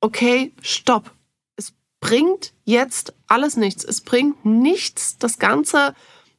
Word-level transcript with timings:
okay, 0.00 0.52
stopp. 0.62 1.12
Es 1.56 1.72
bringt 2.00 2.52
jetzt 2.64 3.14
alles 3.26 3.56
nichts. 3.56 3.84
Es 3.84 4.00
bringt 4.00 4.44
nichts, 4.44 5.18
das 5.18 5.38
Ganze 5.38 5.94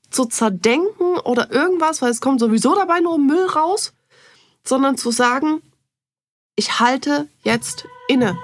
zu 0.10 0.26
zerdenken 0.26 1.18
oder 1.24 1.52
irgendwas, 1.52 2.02
weil 2.02 2.12
es 2.12 2.22
kommt 2.22 2.40
sowieso 2.40 2.76
dabei 2.76 3.00
nur 3.00 3.18
Müll 3.18 3.46
raus, 3.46 3.94
sondern 4.64 4.98
zu 4.98 5.12
sagen, 5.12 5.62
ich 6.56 6.80
halte 6.80 7.28
jetzt 7.44 7.88
inne. 8.08 8.38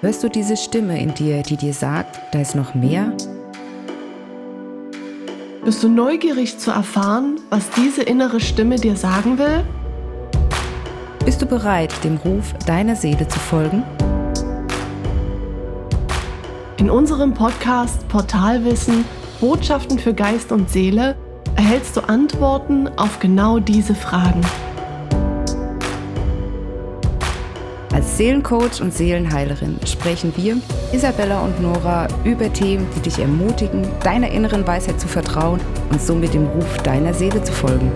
Hörst 0.00 0.22
du 0.22 0.28
diese 0.28 0.56
Stimme 0.56 1.00
in 1.00 1.12
dir, 1.14 1.42
die 1.42 1.56
dir 1.56 1.74
sagt, 1.74 2.20
da 2.32 2.40
ist 2.40 2.54
noch 2.54 2.74
mehr? 2.74 3.16
Bist 5.64 5.82
du 5.82 5.88
neugierig 5.88 6.56
zu 6.58 6.70
erfahren, 6.70 7.40
was 7.50 7.68
diese 7.70 8.02
innere 8.04 8.38
Stimme 8.38 8.76
dir 8.76 8.96
sagen 8.96 9.38
will? 9.38 9.64
Bist 11.28 11.42
du 11.42 11.44
bereit, 11.44 11.92
dem 12.04 12.16
Ruf 12.16 12.54
deiner 12.64 12.96
Seele 12.96 13.28
zu 13.28 13.38
folgen? 13.38 13.82
In 16.78 16.88
unserem 16.88 17.34
Podcast 17.34 18.08
Portalwissen 18.08 19.04
Botschaften 19.38 19.98
für 19.98 20.14
Geist 20.14 20.52
und 20.52 20.70
Seele 20.70 21.16
erhältst 21.54 21.98
du 21.98 22.00
Antworten 22.00 22.88
auf 22.96 23.18
genau 23.18 23.58
diese 23.58 23.94
Fragen. 23.94 24.40
Als 27.92 28.16
Seelencoach 28.16 28.80
und 28.80 28.94
Seelenheilerin 28.94 29.78
sprechen 29.84 30.32
wir, 30.34 30.56
Isabella 30.92 31.40
und 31.40 31.60
Nora, 31.60 32.08
über 32.24 32.50
Themen, 32.50 32.86
die 32.96 33.00
dich 33.00 33.18
ermutigen, 33.18 33.86
deiner 34.02 34.30
inneren 34.30 34.66
Weisheit 34.66 34.98
zu 34.98 35.08
vertrauen 35.08 35.60
und 35.90 36.00
somit 36.00 36.32
dem 36.32 36.46
Ruf 36.46 36.78
deiner 36.78 37.12
Seele 37.12 37.44
zu 37.44 37.52
folgen. 37.52 37.92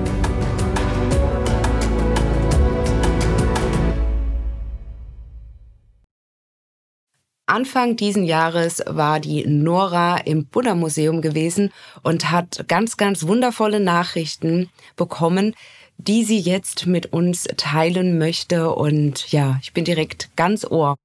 Anfang 7.53 7.97
diesen 7.97 8.25
Jahres 8.25 8.83
war 8.87 9.21
die 9.21 9.47
Nora 9.47 10.17
im 10.17 10.47
Buddha 10.47 10.75
Museum 10.75 11.21
gewesen 11.21 11.71
und 12.03 12.31
hat 12.31 12.65
ganz, 12.67 12.97
ganz 12.97 13.27
wundervolle 13.27 13.79
Nachrichten 13.79 14.71
bekommen, 14.97 15.55
die 15.99 16.25
sie 16.25 16.39
jetzt 16.39 16.87
mit 16.87 17.13
uns 17.13 17.45
teilen 17.59 18.17
möchte. 18.17 18.75
Und 18.75 19.31
ja, 19.33 19.59
ich 19.61 19.75
bin 19.75 19.85
direkt 19.85 20.35
ganz 20.35 20.65
ohr. 20.65 20.97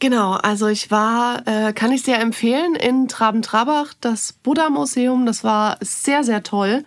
Genau, 0.00 0.32
also 0.32 0.66
ich 0.66 0.90
war, 0.90 1.46
äh, 1.46 1.72
kann 1.72 1.92
ich 1.92 2.02
sehr 2.02 2.20
empfehlen, 2.20 2.74
in 2.74 3.06
Traben-Trabach, 3.06 3.94
das 4.00 4.32
Buddha-Museum. 4.32 5.26
Das 5.26 5.44
war 5.44 5.78
sehr, 5.80 6.24
sehr 6.24 6.42
toll. 6.42 6.84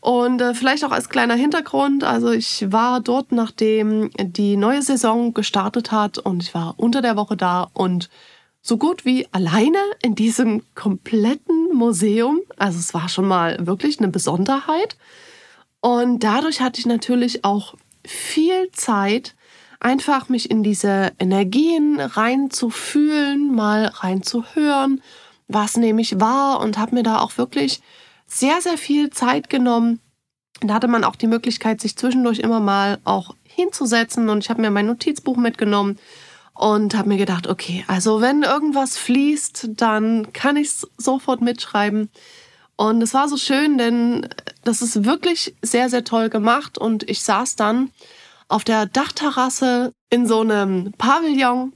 Und 0.00 0.40
äh, 0.40 0.54
vielleicht 0.54 0.84
auch 0.84 0.92
als 0.92 1.08
kleiner 1.08 1.34
Hintergrund, 1.34 2.04
also 2.04 2.30
ich 2.30 2.70
war 2.70 3.00
dort, 3.00 3.32
nachdem 3.32 4.10
die 4.18 4.56
neue 4.56 4.82
Saison 4.82 5.34
gestartet 5.34 5.90
hat 5.90 6.18
und 6.18 6.42
ich 6.42 6.54
war 6.54 6.74
unter 6.76 7.02
der 7.02 7.16
Woche 7.16 7.36
da 7.36 7.68
und 7.72 8.08
so 8.62 8.78
gut 8.78 9.04
wie 9.04 9.28
alleine 9.32 9.78
in 10.02 10.14
diesem 10.14 10.62
kompletten 10.74 11.72
Museum. 11.72 12.40
Also 12.56 12.78
es 12.78 12.94
war 12.94 13.08
schon 13.08 13.26
mal 13.26 13.64
wirklich 13.66 13.98
eine 13.98 14.08
Besonderheit. 14.08 14.96
Und 15.80 16.24
dadurch 16.24 16.60
hatte 16.60 16.80
ich 16.80 16.86
natürlich 16.86 17.44
auch 17.44 17.74
viel 18.04 18.70
Zeit, 18.72 19.36
einfach 19.78 20.28
mich 20.28 20.50
in 20.50 20.62
diese 20.64 21.12
Energien 21.18 22.00
reinzufühlen, 22.00 23.54
mal 23.54 23.86
reinzuhören, 23.86 25.00
was 25.46 25.76
nämlich 25.76 26.18
war 26.18 26.60
und 26.60 26.76
habe 26.76 26.96
mir 26.96 27.02
da 27.04 27.20
auch 27.20 27.38
wirklich 27.38 27.80
sehr, 28.26 28.60
sehr 28.60 28.78
viel 28.78 29.10
Zeit 29.10 29.50
genommen. 29.50 30.00
Da 30.60 30.74
hatte 30.74 30.88
man 30.88 31.04
auch 31.04 31.16
die 31.16 31.26
Möglichkeit, 31.26 31.80
sich 31.80 31.96
zwischendurch 31.96 32.38
immer 32.38 32.60
mal 32.60 32.98
auch 33.04 33.34
hinzusetzen 33.44 34.28
und 34.28 34.38
ich 34.38 34.50
habe 34.50 34.60
mir 34.60 34.70
mein 34.70 34.86
Notizbuch 34.86 35.36
mitgenommen 35.36 35.98
und 36.54 36.96
habe 36.96 37.08
mir 37.08 37.18
gedacht, 37.18 37.46
okay, 37.46 37.84
also 37.86 38.20
wenn 38.20 38.42
irgendwas 38.42 38.96
fließt, 38.96 39.68
dann 39.76 40.32
kann 40.32 40.56
ich 40.56 40.68
es 40.68 40.88
sofort 40.96 41.42
mitschreiben. 41.42 42.10
Und 42.76 43.02
es 43.02 43.14
war 43.14 43.28
so 43.28 43.36
schön, 43.36 43.78
denn 43.78 44.28
das 44.64 44.82
ist 44.82 45.04
wirklich 45.04 45.54
sehr, 45.62 45.88
sehr 45.88 46.04
toll 46.04 46.28
gemacht 46.28 46.76
und 46.76 47.08
ich 47.08 47.22
saß 47.22 47.56
dann 47.56 47.90
auf 48.48 48.64
der 48.64 48.86
Dachterrasse 48.86 49.92
in 50.10 50.26
so 50.26 50.40
einem 50.40 50.92
Pavillon 50.98 51.72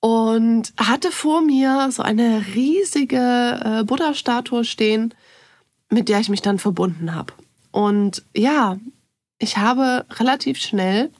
und 0.00 0.72
hatte 0.76 1.10
vor 1.10 1.40
mir 1.40 1.90
so 1.90 2.02
eine 2.02 2.44
riesige 2.54 3.60
äh, 3.64 3.84
Buddha-Statue 3.84 4.64
stehen 4.64 5.14
mit 5.92 6.08
der 6.08 6.20
ich 6.20 6.30
mich 6.30 6.42
dann 6.42 6.58
verbunden 6.58 7.14
habe. 7.14 7.34
Und 7.70 8.24
ja, 8.34 8.78
ich 9.38 9.58
habe 9.58 10.06
relativ 10.18 10.58
schnell 10.58 11.10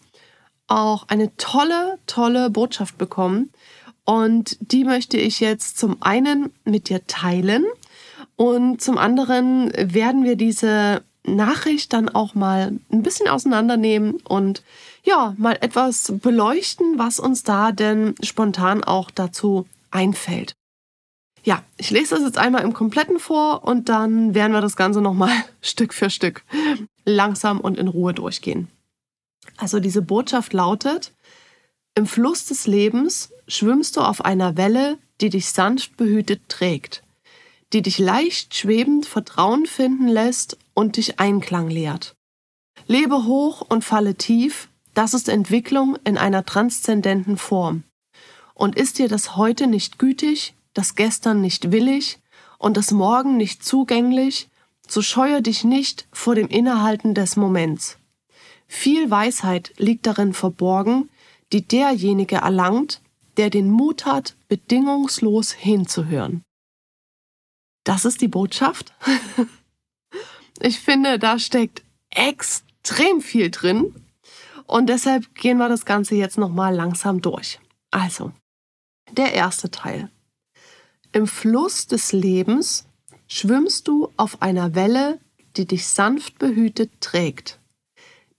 auch 0.66 1.08
eine 1.08 1.36
tolle, 1.36 1.98
tolle 2.06 2.50
Botschaft 2.50 2.96
bekommen. 2.96 3.50
Und 4.04 4.56
die 4.60 4.84
möchte 4.84 5.18
ich 5.18 5.40
jetzt 5.40 5.78
zum 5.78 6.02
einen 6.02 6.52
mit 6.64 6.88
dir 6.88 7.06
teilen 7.06 7.64
und 8.36 8.80
zum 8.80 8.98
anderen 8.98 9.70
werden 9.76 10.24
wir 10.24 10.36
diese 10.36 11.02
Nachricht 11.24 11.92
dann 11.92 12.08
auch 12.08 12.34
mal 12.34 12.72
ein 12.90 13.02
bisschen 13.02 13.28
auseinandernehmen 13.28 14.14
und 14.24 14.62
ja, 15.04 15.34
mal 15.36 15.56
etwas 15.60 16.12
beleuchten, 16.20 16.98
was 16.98 17.20
uns 17.20 17.44
da 17.44 17.70
denn 17.70 18.14
spontan 18.22 18.82
auch 18.82 19.10
dazu 19.10 19.66
einfällt. 19.90 20.54
Ja, 21.44 21.64
ich 21.76 21.90
lese 21.90 22.14
das 22.14 22.24
jetzt 22.24 22.38
einmal 22.38 22.62
im 22.62 22.72
Kompletten 22.72 23.18
vor 23.18 23.64
und 23.64 23.88
dann 23.88 24.34
werden 24.34 24.52
wir 24.52 24.60
das 24.60 24.76
Ganze 24.76 25.00
nochmal 25.00 25.32
Stück 25.60 25.92
für 25.92 26.10
Stück 26.10 26.44
langsam 27.04 27.60
und 27.60 27.78
in 27.78 27.88
Ruhe 27.88 28.14
durchgehen. 28.14 28.68
Also 29.56 29.80
diese 29.80 30.02
Botschaft 30.02 30.52
lautet, 30.52 31.12
im 31.94 32.06
Fluss 32.06 32.46
des 32.46 32.66
Lebens 32.66 33.32
schwimmst 33.48 33.96
du 33.96 34.00
auf 34.00 34.24
einer 34.24 34.56
Welle, 34.56 34.98
die 35.20 35.30
dich 35.30 35.50
sanft 35.50 35.96
behütet 35.96 36.48
trägt, 36.48 37.02
die 37.72 37.82
dich 37.82 37.98
leicht 37.98 38.54
schwebend 38.54 39.04
Vertrauen 39.04 39.66
finden 39.66 40.08
lässt 40.08 40.58
und 40.74 40.96
dich 40.96 41.18
Einklang 41.18 41.68
lehrt. 41.68 42.14
Lebe 42.86 43.24
hoch 43.24 43.62
und 43.68 43.84
falle 43.84 44.14
tief, 44.14 44.68
das 44.94 45.12
ist 45.12 45.28
Entwicklung 45.28 45.96
in 46.04 46.16
einer 46.16 46.44
transzendenten 46.44 47.36
Form. 47.36 47.84
Und 48.54 48.76
ist 48.76 48.98
dir 48.98 49.08
das 49.08 49.36
heute 49.36 49.66
nicht 49.66 49.98
gütig, 49.98 50.54
das 50.74 50.94
Gestern 50.94 51.40
nicht 51.40 51.72
willig 51.72 52.18
und 52.58 52.76
das 52.76 52.90
Morgen 52.90 53.36
nicht 53.36 53.64
zugänglich, 53.64 54.48
so 54.86 55.02
scheue 55.02 55.42
dich 55.42 55.64
nicht 55.64 56.06
vor 56.12 56.34
dem 56.34 56.48
Innehalten 56.48 57.14
des 57.14 57.36
Moments. 57.36 57.98
Viel 58.66 59.10
Weisheit 59.10 59.72
liegt 59.76 60.06
darin 60.06 60.32
verborgen, 60.32 61.10
die 61.52 61.66
derjenige 61.66 62.36
erlangt, 62.36 63.00
der 63.36 63.50
den 63.50 63.70
Mut 63.70 64.06
hat, 64.06 64.34
bedingungslos 64.48 65.52
hinzuhören. 65.52 66.42
Das 67.84 68.04
ist 68.04 68.20
die 68.20 68.28
Botschaft. 68.28 68.94
ich 70.60 70.78
finde, 70.78 71.18
da 71.18 71.38
steckt 71.38 71.82
extrem 72.10 73.20
viel 73.20 73.50
drin 73.50 73.94
und 74.66 74.88
deshalb 74.88 75.34
gehen 75.34 75.58
wir 75.58 75.68
das 75.68 75.84
Ganze 75.84 76.14
jetzt 76.14 76.38
nochmal 76.38 76.74
langsam 76.74 77.20
durch. 77.20 77.58
Also, 77.90 78.32
der 79.10 79.34
erste 79.34 79.70
Teil. 79.70 80.10
Im 81.12 81.26
Fluss 81.26 81.86
des 81.86 82.12
Lebens 82.12 82.86
schwimmst 83.28 83.86
du 83.86 84.10
auf 84.16 84.40
einer 84.40 84.74
Welle, 84.74 85.20
die 85.56 85.66
dich 85.66 85.86
sanft 85.86 86.38
behütet 86.38 86.90
trägt, 87.00 87.58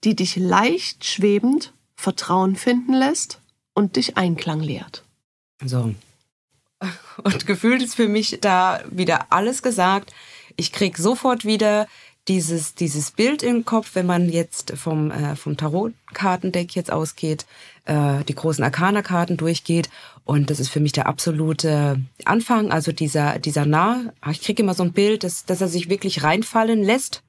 die 0.02 0.16
dich 0.16 0.36
leicht 0.36 1.04
schwebend 1.04 1.72
Vertrauen 1.94 2.56
finden 2.56 2.92
lässt 2.92 3.40
und 3.74 3.94
dich 3.96 4.16
Einklang 4.16 4.60
lehrt. 4.60 5.04
So. 5.64 5.94
Und 7.22 7.46
gefühlt 7.46 7.80
ist 7.80 7.94
für 7.94 8.08
mich 8.08 8.38
da 8.40 8.82
wieder 8.90 9.32
alles 9.32 9.62
gesagt. 9.62 10.12
Ich 10.56 10.72
krieg 10.72 10.98
sofort 10.98 11.44
wieder 11.44 11.86
dieses, 12.28 12.74
dieses 12.74 13.10
Bild 13.10 13.42
im 13.42 13.64
Kopf, 13.64 13.94
wenn 13.94 14.06
man 14.06 14.28
jetzt 14.28 14.72
vom, 14.76 15.10
äh, 15.10 15.36
vom 15.36 15.56
Tarotkartendeck 15.56 16.74
jetzt 16.74 16.90
ausgeht, 16.90 17.44
äh, 17.84 18.24
die 18.24 18.34
großen 18.34 18.64
Arcana-Karten 18.64 19.36
durchgeht. 19.36 19.90
Und 20.24 20.48
das 20.48 20.58
ist 20.58 20.70
für 20.70 20.80
mich 20.80 20.92
der 20.92 21.06
absolute 21.06 22.00
Anfang. 22.24 22.70
Also 22.70 22.92
dieser, 22.92 23.38
dieser 23.38 23.66
Nah, 23.66 24.12
ich 24.30 24.40
kriege 24.40 24.62
immer 24.62 24.74
so 24.74 24.82
ein 24.82 24.92
Bild, 24.92 25.22
dass, 25.22 25.44
dass 25.44 25.60
er 25.60 25.68
sich 25.68 25.90
wirklich 25.90 26.22
reinfallen 26.22 26.82
lässt 26.82 27.22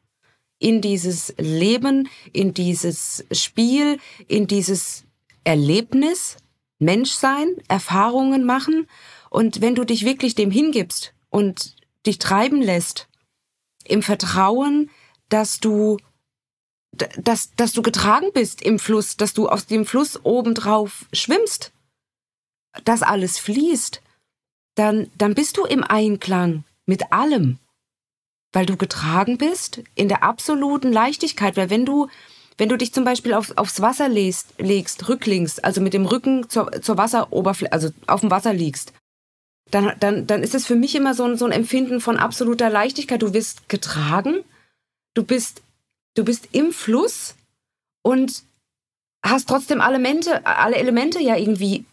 in 0.60 0.80
dieses 0.80 1.34
Leben, 1.38 2.08
in 2.32 2.54
dieses 2.54 3.26
Spiel, 3.32 4.00
in 4.28 4.48
dieses 4.48 5.04
Erlebnis, 5.44 6.38
Menschsein, 6.80 7.48
Erfahrungen 7.68 8.46
machen. 8.46 8.88
Und 9.30 9.60
wenn 9.60 9.76
du 9.76 9.84
dich 9.84 10.06
wirklich 10.06 10.36
dem 10.36 10.52
hingibst 10.52 11.14
und 11.30 11.76
dich 12.06 12.20
treiben 12.20 12.62
lässt, 12.62 13.10
im 13.86 14.04
Vertrauen, 14.04 14.90
dass 15.30 15.60
du, 15.60 15.98
dass, 16.92 17.52
dass 17.56 17.74
du 17.74 17.82
getragen 17.82 18.32
bist 18.34 18.62
im 18.62 18.80
Fluss, 18.80 19.18
dass 19.18 19.34
du 19.34 19.50
aus 19.50 19.66
dem 19.66 19.86
Fluss 19.86 20.20
obendrauf 20.24 21.06
schwimmst, 21.14 21.72
dass 22.84 23.02
alles 23.02 23.40
fließt, 23.40 24.02
dann, 24.76 25.10
dann 25.18 25.34
bist 25.34 25.58
du 25.58 25.66
im 25.66 25.84
Einklang 25.84 26.64
mit 26.86 27.12
allem, 27.12 27.60
weil 28.54 28.66
du 28.66 28.78
getragen 28.78 29.38
bist 29.38 29.82
in 29.96 30.10
der 30.10 30.24
absoluten 30.24 30.92
Leichtigkeit, 30.92 31.58
weil 31.58 31.70
wenn 31.70 31.86
du 31.86 32.10
wenn 32.58 32.70
du 32.70 32.78
dich 32.78 32.94
zum 32.94 33.04
Beispiel 33.04 33.34
auf, 33.34 33.52
aufs 33.58 33.82
Wasser 33.82 34.08
legst, 34.08 34.54
legst, 34.58 35.10
rücklings, 35.10 35.60
also 35.60 35.82
mit 35.82 35.94
dem 35.94 36.06
Rücken 36.06 36.50
zur, 36.50 36.72
zur 36.82 36.98
Wasseroberfläche, 36.98 37.74
also 37.74 37.90
auf 38.08 38.22
dem 38.22 38.32
Wasser 38.32 38.54
liegst, 38.54 38.94
dann, 39.72 39.94
dann, 40.00 40.28
dann 40.28 40.44
ist 40.44 40.56
es 40.56 40.66
für 40.66 40.76
mich 40.76 40.96
immer 40.96 41.14
so 41.14 41.24
ein, 41.24 41.38
so 41.38 41.46
ein 41.46 41.52
Empfinden 41.52 42.00
von 42.00 42.18
absoluter 42.18 42.70
Leichtigkeit. 42.70 43.22
Du 43.22 43.34
wirst 43.34 43.68
getragen, 43.68 44.44
du 45.16 45.24
bist, 45.24 45.62
du 46.16 46.24
bist 46.24 46.50
im 46.52 46.72
Fluss 46.72 47.36
und 48.04 48.44
hast 49.24 49.50
trotzdem 49.50 49.82
alle 49.82 49.96
Elemente, 49.96 50.46
alle 50.46 50.76
Elemente 50.76 51.20
ja 51.20 51.36
irgendwie 51.36 51.86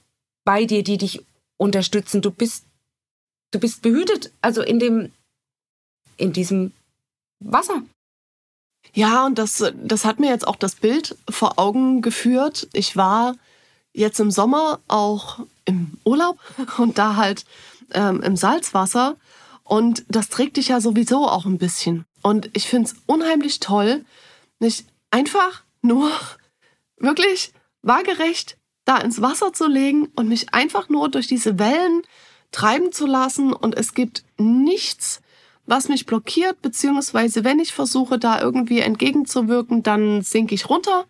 bei 0.44 0.66
dir, 0.66 0.82
die 0.82 0.98
dich 0.98 1.24
unterstützen. 1.56 2.20
Du 2.20 2.30
bist, 2.30 2.64
du 3.52 3.58
bist 3.58 3.82
behütet, 3.82 4.32
also 4.42 4.62
in 4.62 4.78
dem, 4.78 5.12
in 6.19 6.32
diesem 6.32 6.72
Wasser. 7.40 7.82
Ja, 8.94 9.24
und 9.24 9.38
das, 9.38 9.64
das 9.74 10.04
hat 10.04 10.20
mir 10.20 10.28
jetzt 10.28 10.46
auch 10.46 10.56
das 10.56 10.74
Bild 10.74 11.16
vor 11.30 11.58
Augen 11.58 12.02
geführt. 12.02 12.69
Ich 12.72 12.96
war 12.96 13.36
jetzt 13.92 14.20
im 14.20 14.30
Sommer 14.30 14.80
auch 14.88 15.40
im 15.64 15.98
Urlaub 16.04 16.38
und 16.78 16.98
da 16.98 17.16
halt 17.16 17.44
ähm, 17.92 18.22
im 18.22 18.36
Salzwasser. 18.36 19.16
Und 19.64 20.04
das 20.08 20.28
trägt 20.28 20.56
dich 20.56 20.68
ja 20.68 20.80
sowieso 20.80 21.28
auch 21.28 21.46
ein 21.46 21.58
bisschen. 21.58 22.04
Und 22.22 22.50
ich 22.52 22.68
finde 22.68 22.88
es 22.90 22.96
unheimlich 23.06 23.60
toll, 23.60 24.04
nicht 24.58 24.86
einfach 25.10 25.62
nur 25.82 26.10
wirklich 26.96 27.52
waagerecht 27.82 28.56
da 28.84 28.98
ins 28.98 29.22
Wasser 29.22 29.52
zu 29.52 29.68
legen 29.68 30.08
und 30.16 30.28
mich 30.28 30.52
einfach 30.54 30.88
nur 30.88 31.08
durch 31.08 31.28
diese 31.28 31.58
Wellen 31.58 32.02
treiben 32.50 32.92
zu 32.92 33.06
lassen. 33.06 33.52
Und 33.52 33.76
es 33.76 33.94
gibt 33.94 34.24
nichts, 34.38 35.20
was 35.66 35.88
mich 35.88 36.06
blockiert, 36.06 36.60
beziehungsweise 36.62 37.44
wenn 37.44 37.60
ich 37.60 37.72
versuche, 37.72 38.18
da 38.18 38.40
irgendwie 38.40 38.80
entgegenzuwirken, 38.80 39.82
dann 39.82 40.22
sinke 40.22 40.54
ich 40.54 40.68
runter. 40.68 41.06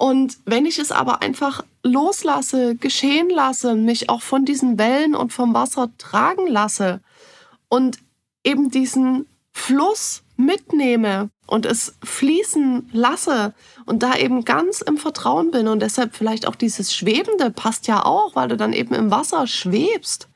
Und 0.00 0.38
wenn 0.46 0.64
ich 0.64 0.78
es 0.78 0.92
aber 0.92 1.20
einfach 1.20 1.62
loslasse, 1.82 2.74
geschehen 2.74 3.28
lasse, 3.28 3.74
mich 3.74 4.08
auch 4.08 4.22
von 4.22 4.46
diesen 4.46 4.78
Wellen 4.78 5.14
und 5.14 5.30
vom 5.30 5.52
Wasser 5.52 5.90
tragen 5.98 6.46
lasse 6.46 7.02
und 7.68 7.98
eben 8.42 8.70
diesen 8.70 9.26
Fluss 9.52 10.22
mitnehme 10.38 11.28
und 11.46 11.66
es 11.66 11.96
fließen 12.02 12.88
lasse 12.94 13.52
und 13.84 14.02
da 14.02 14.16
eben 14.16 14.46
ganz 14.46 14.80
im 14.80 14.96
Vertrauen 14.96 15.50
bin 15.50 15.68
und 15.68 15.80
deshalb 15.80 16.16
vielleicht 16.16 16.46
auch 16.46 16.54
dieses 16.54 16.94
Schwebende 16.94 17.50
passt 17.50 17.86
ja 17.86 18.02
auch, 18.06 18.34
weil 18.34 18.48
du 18.48 18.56
dann 18.56 18.72
eben 18.72 18.94
im 18.94 19.10
Wasser 19.10 19.46
schwebst. 19.46 20.30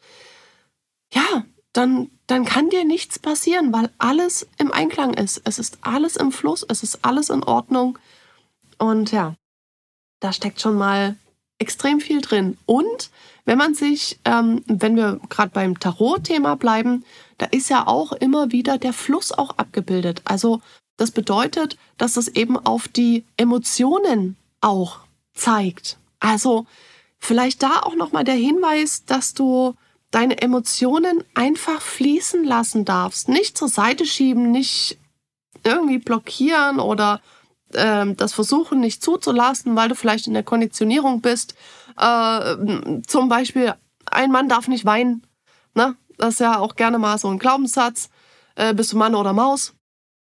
Ja, 1.11 1.46
dann, 1.72 2.11
dann 2.26 2.44
kann 2.44 2.69
dir 2.69 2.84
nichts 2.84 3.19
passieren, 3.19 3.72
weil 3.72 3.88
alles 3.96 4.46
im 4.58 4.70
Einklang 4.72 5.14
ist. 5.14 5.40
Es 5.46 5.58
ist 5.58 5.78
alles 5.81 6.16
im 6.16 6.32
Fluss, 6.32 6.66
es 6.69 6.82
ist 6.82 6.99
alles 7.02 7.31
in 7.31 7.43
Ordnung. 7.43 7.99
Und 8.76 9.11
ja, 9.11 9.37
da 10.25 10.32
steckt 10.32 10.61
schon 10.61 10.76
mal 10.76 11.17
extrem 11.59 12.00
viel 12.00 12.23
drin. 12.23 12.56
Und 12.65 13.11
wenn 13.44 13.59
man 13.59 13.75
sich, 13.75 14.19
ähm, 14.25 14.65
wenn 14.67 14.97
wir 14.97 15.21
gerade 15.29 15.50
beim 15.50 15.79
Tarot-Thema 15.79 16.56
bleiben, 16.56 17.05
da 17.37 17.47
ist 17.47 17.69
ja 17.69 17.87
auch 17.87 18.12
immer 18.12 18.50
wieder 18.50 18.79
der 18.79 18.94
Fluss 18.94 19.32
auch 19.32 19.50
abgebildet. 19.59 20.23
Also 20.25 20.62
das 20.97 21.11
bedeutet, 21.11 21.76
dass 21.99 22.17
es 22.17 22.29
eben 22.29 22.56
auf 22.56 22.88
die 22.88 23.25
Emotionen 23.37 24.37
auch 24.62 25.00
zeigt. 25.35 25.99
Also 26.21 26.67
vielleicht 27.19 27.62
da 27.62 27.81
auch 27.81 27.94
noch 27.94 28.12
mal 28.12 28.25
der 28.25 28.35
Hinweis, 28.35 29.05
dass 29.05 29.35
du 29.35 29.75
deine 30.11 30.41
Emotionen 30.41 31.23
einfach 31.35 31.82
fließen 31.82 32.44
lassen 32.44 32.87
darfst. 32.87 33.29
Nicht 33.29 33.59
zur 33.59 33.69
Seite 33.69 34.06
schieben, 34.06 34.53
nicht 34.53 34.97
irgendwie 35.65 35.99
blockieren 35.99 36.81
oder 36.81 37.21
äh, 37.75 38.15
das 38.15 38.32
versuchen 38.32 38.81
nicht 38.81 39.03
zuzulassen, 39.03 39.76
weil 39.76 39.88
du 39.88 39.94
vielleicht 39.94 40.26
in 40.26 40.35
der 40.35 40.43
Konditionierung 40.43 41.21
bist. 41.21 41.55
Äh, 41.99 42.56
zum 43.06 43.29
Beispiel, 43.29 43.75
ein 44.06 44.31
Mann 44.31 44.49
darf 44.49 44.69
nicht 44.69 44.85
weinen. 44.85 45.26
Ne? 45.75 45.97
Das 46.19 46.35
ist 46.35 46.41
ja 46.41 46.59
auch 46.59 46.76
gerne 46.76 46.99
mal 46.99 47.19
so 47.19 47.29
ein 47.29 47.38
Glaubenssatz. 47.38 48.11
Äh, 48.55 48.75
bist 48.75 48.93
du 48.93 48.97
Mann 48.97 49.15
oder 49.15 49.32
Maus? 49.32 49.75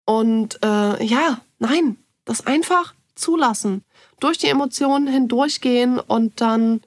Und 0.05 0.59
äh, 0.63 1.03
ja, 1.03 1.41
nein, 1.59 1.97
das 2.25 2.45
einfach 2.45 2.93
zulassen. 3.15 3.83
Durch 4.19 4.37
die 4.37 4.47
Emotionen 4.47 5.07
hindurchgehen 5.07 5.99
und 5.99 6.41
dann 6.41 6.81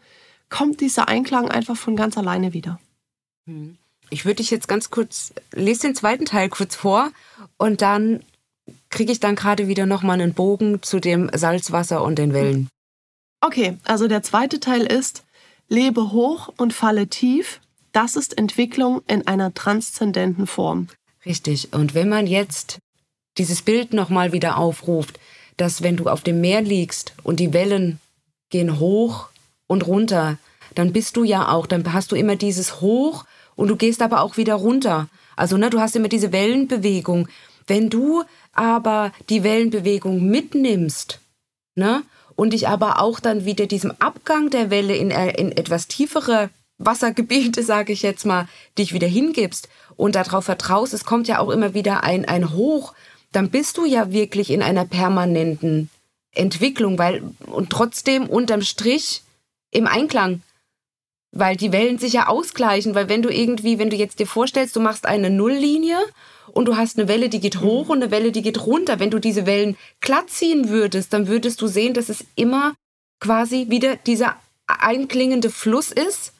kommt 0.49 0.81
dieser 0.81 1.09
Einklang 1.09 1.51
einfach 1.51 1.77
von 1.77 1.97
ganz 1.97 2.17
alleine 2.17 2.53
wieder. 2.53 2.79
Hm. 3.47 3.77
Ich 4.11 4.25
würde 4.25 4.37
dich 4.37 4.51
jetzt 4.51 4.69
ganz 4.69 4.91
kurz, 4.91 5.35
lese 5.53 5.83
den 5.83 5.95
zweiten 5.95 6.25
Teil 6.25 6.49
kurz 6.49 6.75
vor 6.75 7.11
und 7.59 7.83
dann 7.83 8.23
kriege 8.91 9.13
ich 9.13 9.21
dann 9.21 9.37
gerade 9.37 9.69
wieder 9.69 9.87
nochmal 9.87 10.21
einen 10.21 10.35
Bogen 10.35 10.83
zu 10.83 11.01
dem 11.01 11.31
Salzwasser 11.33 12.03
und 12.03 12.19
den 12.19 12.33
Wellen. 12.33 12.69
Okay, 13.41 13.79
also 13.85 14.09
der 14.09 14.23
zweite 14.23 14.61
Teil 14.61 14.83
ist, 14.83 15.25
lebe 15.69 16.13
hoch 16.13 16.49
und 16.57 16.73
falle 16.73 17.09
tief. 17.09 17.61
Das 17.93 18.17
ist 18.17 18.37
Entwicklung 18.37 19.03
in 19.07 19.27
einer 19.27 19.55
transzendenten 19.55 20.47
Form. 20.47 20.89
Richtig. 21.25 21.73
Und 21.73 21.95
wenn 21.95 22.09
man 22.09 22.27
jetzt 22.27 22.79
dieses 23.37 23.63
Bild 23.63 23.93
nochmal 23.93 24.33
wieder 24.33 24.57
aufruft, 24.59 25.19
dass 25.57 25.83
wenn 25.83 25.97
du 25.97 26.09
auf 26.09 26.23
dem 26.23 26.41
Meer 26.41 26.63
liegst 26.63 27.15
und 27.23 27.41
die 27.41 27.53
Wellen 27.53 28.01
gehen 28.51 28.79
hoch 28.79 29.29
und 29.67 29.87
runter, 29.87 30.39
dann 30.75 30.93
bist 30.93 31.17
du 31.17 31.25
ja 31.25 31.49
auch, 31.49 31.67
dann 31.67 31.93
hast 31.93 32.13
du 32.13 32.17
immer 32.17 32.37
dieses 32.37 32.81
Hoch 32.81 33.25
und 33.57 33.69
du 33.69 33.77
gehst 33.77 34.03
aber 34.03 34.23
auch 34.23 34.37
wieder 34.37 34.55
runter. 34.55 35.09
Also 35.37 35.57
ne, 35.57 35.71
du 35.71 35.81
hast 35.81 35.97
immer 35.97 36.09
diese 36.09 36.33
Wellenbewegung. 36.33 37.29
Wenn 37.67 37.91
du 37.91 38.25
aber 38.59 39.13
die 39.29 39.45
Wellenbewegung 39.45 40.27
mitnimmst, 40.27 41.21
ne, 41.77 42.03
und 42.35 42.53
dich 42.53 42.69
aber 42.69 43.01
auch 43.01 43.21
dann 43.21 43.45
wieder 43.45 43.67
diesem 43.67 43.93
Abgang 43.99 44.51
der 44.51 44.71
Welle 44.71 44.95
in, 44.95 45.11
äh, 45.11 45.31
in 45.41 45.53
etwas 45.53 45.89
tiefere 45.89 46.51
Wassergebiete, 46.79 47.63
sage 47.65 47.93
ich 47.93 48.03
jetzt 48.03 48.27
mal, 48.27 48.49
dich 48.77 48.93
wieder 48.93 49.07
hingibst 49.07 49.69
und 49.97 50.15
darauf 50.15 50.45
vertraust, 50.45 50.93
es 50.93 51.05
kommt 51.05 51.29
ja 51.29 51.39
auch 51.39 51.51
immer 51.51 51.75
wieder 51.75 52.05
ein, 52.05 52.25
ein 52.25 52.53
Hoch, 52.53 52.95
dann 53.33 53.51
bist 53.51 53.77
du 53.77 53.85
ja 53.85 54.13
wirklich 54.13 54.51
in 54.51 54.63
einer 54.63 54.85
permanenten 54.85 55.91
Entwicklung, 56.33 56.99
weil 56.99 57.23
und 57.47 57.71
trotzdem 57.71 58.27
unterm 58.27 58.63
Strich 58.63 59.23
im 59.71 59.87
Einklang 59.87 60.43
weil 61.33 61.57
die 61.57 61.73
Wellen 61.73 61.99
sich 61.99 62.15
ja 62.15 62.29
ausgleichen, 62.29 62.95
weil 62.95 63.09
wenn 63.09 63.23
du 63.23 63.31
irgendwie, 63.31 63.79
wenn 63.79 63.91
du 63.91 63.97
jetzt 63.97 64.19
dir 64.19 64.27
vorstellst, 64.27 64.75
du 64.77 64.81
machst 64.81 65.07
eine 65.07 65.31
Nulllinie 65.31 65.99
und 66.53 66.67
du 66.67 66.77
hast 66.77 66.99
eine 66.99 67.09
Welle, 67.09 67.29
die 67.29 67.41
geht 67.41 67.61
hoch 67.61 67.89
und 67.89 68.03
eine 68.03 68.11
Welle, 68.11 68.33
die 68.33 68.43
geht 68.43 68.67
runter, 68.67 68.99
wenn 68.99 69.11
du 69.11 69.19
diese 69.19 69.47
Wellen 69.47 69.77
glatt 70.01 70.31
ziehen 70.31 70.69
würdest, 70.69 71.13
dann 71.13 71.29
würdest 71.29 71.61
du 71.61 71.67
sehen, 71.67 71.95
dass 71.95 72.09
es 72.09 72.25
immer 72.35 72.75
quasi 73.21 73.67
wieder 73.69 73.97
dieser 73.97 74.37
einklingende 74.67 75.51
Fluss 75.51 75.93
ist, 75.93 76.33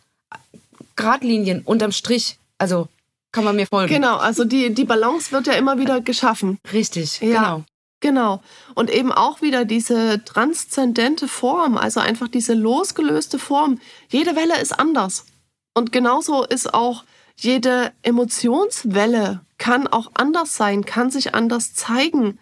Gradlinien 0.97 1.63
unterm 1.65 1.93
Strich, 1.93 2.39
also 2.59 2.89
kann 3.31 3.45
man 3.45 3.57
mir 3.57 3.67
folgen. 3.67 3.93
Genau, 3.93 4.17
also 4.17 4.45
die, 4.45 4.75
die 4.75 4.85
Balance 4.85 5.33
wird 5.33 5.47
ja 5.47 5.53
immer 5.55 5.79
wieder 5.79 6.01
geschaffen. 6.01 6.59
Richtig, 6.73 7.21
ja. 7.21 7.27
genau. 7.29 7.65
Genau. 8.01 8.41
Und 8.75 8.91
eben 8.91 9.11
auch 9.11 9.43
wieder 9.43 9.65
diese 9.65 10.25
transzendente 10.25 11.27
Form, 11.27 11.77
also 11.77 12.01
einfach 12.01 12.29
diese 12.29 12.55
losgelöste 12.55 13.39
Form. 13.39 13.81
Jede 14.09 14.37
Welle 14.37 14.61
ist 14.61 14.79
anders. 14.79 15.27
Und 15.75 15.93
genauso 15.93 16.45
ist 16.45 16.73
auch 16.73 17.05
jede 17.37 17.93
Emotionswelle 18.03 19.41
kann 19.59 19.87
auch 19.87 20.13
anders 20.15 20.57
sein, 20.57 20.85
kann 20.85 21.11
sich 21.11 21.35
anders 21.35 21.75
zeigen. 21.75 22.39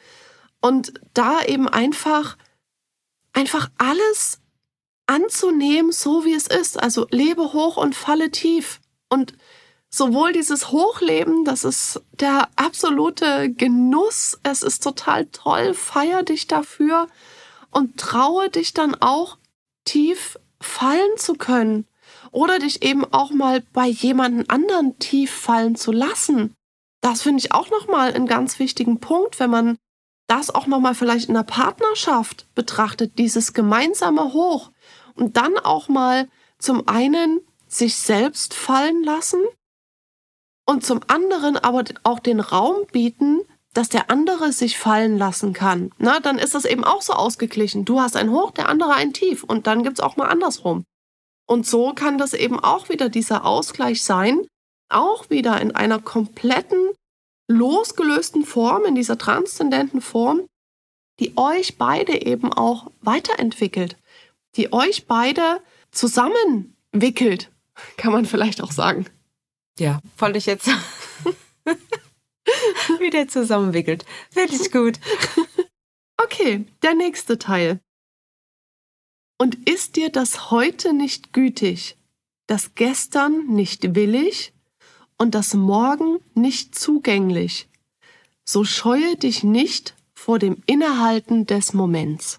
Und 0.61 0.95
da 1.15 1.43
eben 1.43 1.69
einfach, 1.69 2.37
einfach 3.33 3.71
alles 3.79 4.41
anzunehmen, 5.07 5.93
so 5.93 6.25
wie 6.25 6.35
es 6.35 6.47
ist. 6.47 6.83
Also 6.83 7.07
lebe 7.11 7.53
hoch 7.53 7.77
und 7.77 7.95
falle 7.95 8.31
tief. 8.31 8.81
Und 9.09 9.35
sowohl 9.91 10.33
dieses 10.33 10.73
Hochleben, 10.73 11.45
das 11.45 11.65
ist 11.65 12.03
der 12.13 12.49
absolute 12.57 13.51
Genuss, 13.53 14.39
es 14.43 14.63
ist 14.63 14.83
total 14.83 15.27
toll, 15.27 15.75
feier 15.75 16.23
dich 16.23 16.47
dafür 16.47 17.09
und 17.71 17.99
traue 17.99 18.51
dich 18.51 18.75
dann 18.75 18.95
auch 18.95 19.39
tief 19.85 20.39
fallen 20.61 21.17
zu 21.17 21.35
können 21.35 21.87
oder 22.33 22.59
dich 22.59 22.83
eben 22.83 23.05
auch 23.13 23.31
mal 23.31 23.63
bei 23.73 23.87
jemanden 23.87 24.49
anderen 24.51 24.99
tief 24.99 25.31
fallen 25.31 25.77
zu 25.77 25.93
lassen. 25.93 26.55
Das 27.01 27.23
finde 27.23 27.41
ich 27.41 27.53
auch 27.53 27.71
nochmal 27.71 28.13
einen 28.13 28.27
ganz 28.27 28.59
wichtigen 28.59 29.01
Punkt, 29.01 29.39
wenn 29.39 29.51
man 29.51 29.77
das 30.27 30.53
auch 30.53 30.67
nochmal 30.67 30.95
vielleicht 30.95 31.29
in 31.29 31.35
der 31.35 31.45
Partnerschaft 31.45 32.53
betrachtet, 32.55 33.19
dieses 33.19 33.53
gemeinsame 33.53 34.33
Hoch 34.33 34.73
und 35.15 35.37
dann 35.37 35.57
auch 35.59 35.89
mal 35.89 36.29
zum 36.59 36.89
einen 36.89 37.41
sich 37.69 37.97
selbst 37.97 38.55
fallen 38.55 39.03
lassen 39.05 39.41
und 40.67 40.85
zum 40.85 41.01
anderen 41.07 41.57
aber 41.57 41.85
auch 42.03 42.19
den 42.19 42.41
Raum 42.41 42.87
bieten, 42.93 43.41
dass 43.73 43.89
der 43.89 44.11
andere 44.11 44.53
sich 44.53 44.79
fallen 44.79 45.19
lassen 45.19 45.53
kann. 45.53 45.91
Na, 45.99 46.19
dann 46.21 46.39
ist 46.39 46.55
das 46.55 46.65
eben 46.65 46.85
auch 46.85 47.03
so 47.03 47.13
ausgeglichen. 47.13 47.85
Du 47.85 48.01
hast 48.01 48.17
ein 48.17 48.31
Hoch, 48.31 48.51
der 48.51 48.69
andere 48.69 48.95
ein 48.95 49.13
Tief 49.13 49.45
und 49.45 49.67
dann 49.67 49.83
gibt 49.83 49.99
es 49.99 50.05
auch 50.05 50.17
mal 50.17 50.29
andersrum. 50.29 50.85
Und 51.47 51.67
so 51.67 51.93
kann 51.93 52.19
das 52.19 52.35
eben 52.35 52.59
auch 52.59 52.89
wieder 52.89 53.09
dieser 53.09 53.45
Ausgleich 53.45 54.03
sein, 54.03 54.47
auch 54.89 55.31
wieder 55.31 55.61
in 55.61 55.73
einer 55.75 56.01
kompletten, 56.01 56.91
losgelösten 57.49 58.45
Form, 58.45 58.85
in 58.85 58.95
dieser 58.95 59.19
transzendenten 59.19 60.01
Form, 60.01 60.47
die 61.21 61.37
euch 61.37 61.79
beide 61.79 62.23
eben 62.27 62.53
auch 62.53 62.91
weiterentwickelt, 63.03 63.97
die 64.57 64.73
euch 64.73 65.07
beide 65.07 65.61
zusammenwickelt, 65.93 67.51
kann 67.97 68.13
man 68.13 68.25
vielleicht 68.25 68.63
auch 68.63 68.73
sagen. 68.73 69.07
Ja, 69.79 70.01
fand 70.17 70.37
ich 70.37 70.47
jetzt 70.47 70.67
wieder 72.99 73.29
zusammenwickelt. 73.29 74.05
Finde 74.31 74.55
ich 74.55 74.73
gut. 74.73 74.99
Okay, 76.17 76.65
der 76.83 76.95
nächste 76.95 77.39
Teil. 77.39 77.81
Und 79.39 79.69
ist 79.69 79.97
dir 79.97 80.11
das 80.11 80.51
heute 80.51 80.95
nicht 80.95 81.35
gütig, 81.35 81.99
das 82.47 82.75
gestern 82.75 83.49
nicht 83.49 83.95
willig 83.95 84.55
und 85.19 85.35
das 85.35 85.53
morgen 85.53 86.21
nicht 86.35 86.75
zugänglich, 86.75 87.69
so 88.45 88.65
scheue 88.65 89.17
dich 89.17 89.45
nicht 89.45 89.95
vor 90.15 90.39
dem 90.39 90.63
Innehalten 90.67 91.45
des 91.45 91.75
Moments. 91.75 92.39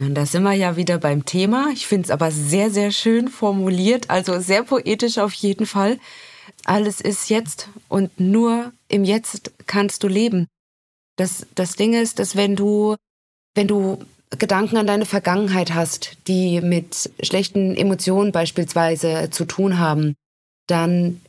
Und 0.00 0.14
da 0.14 0.24
sind 0.24 0.42
wir 0.44 0.54
ja 0.54 0.76
wieder 0.76 0.98
beim 0.98 1.26
Thema. 1.26 1.68
Ich 1.74 1.86
finde 1.86 2.06
es 2.06 2.10
aber 2.10 2.30
sehr, 2.30 2.70
sehr 2.70 2.90
schön 2.90 3.28
formuliert, 3.28 4.08
also 4.08 4.40
sehr 4.40 4.62
poetisch 4.62 5.18
auf 5.18 5.34
jeden 5.34 5.66
Fall. 5.66 5.98
Alles 6.64 7.02
ist 7.02 7.28
jetzt 7.28 7.68
und 7.88 8.18
nur 8.18 8.72
im 8.88 9.04
Jetzt 9.04 9.52
kannst 9.66 10.02
du 10.02 10.08
leben. 10.08 10.46
Das, 11.16 11.46
das 11.54 11.76
Ding 11.76 11.92
ist, 11.92 12.18
dass 12.18 12.34
wenn 12.34 12.56
du, 12.56 12.96
wenn 13.54 13.68
du 13.68 13.98
Gedanken 14.38 14.78
an 14.78 14.86
deine 14.86 15.04
Vergangenheit 15.04 15.74
hast, 15.74 16.16
die 16.28 16.62
mit 16.62 17.10
schlechten 17.22 17.76
Emotionen 17.76 18.32
beispielsweise 18.32 19.28
zu 19.30 19.44
tun 19.44 19.78
haben, 19.78 20.14
dann 20.66 21.20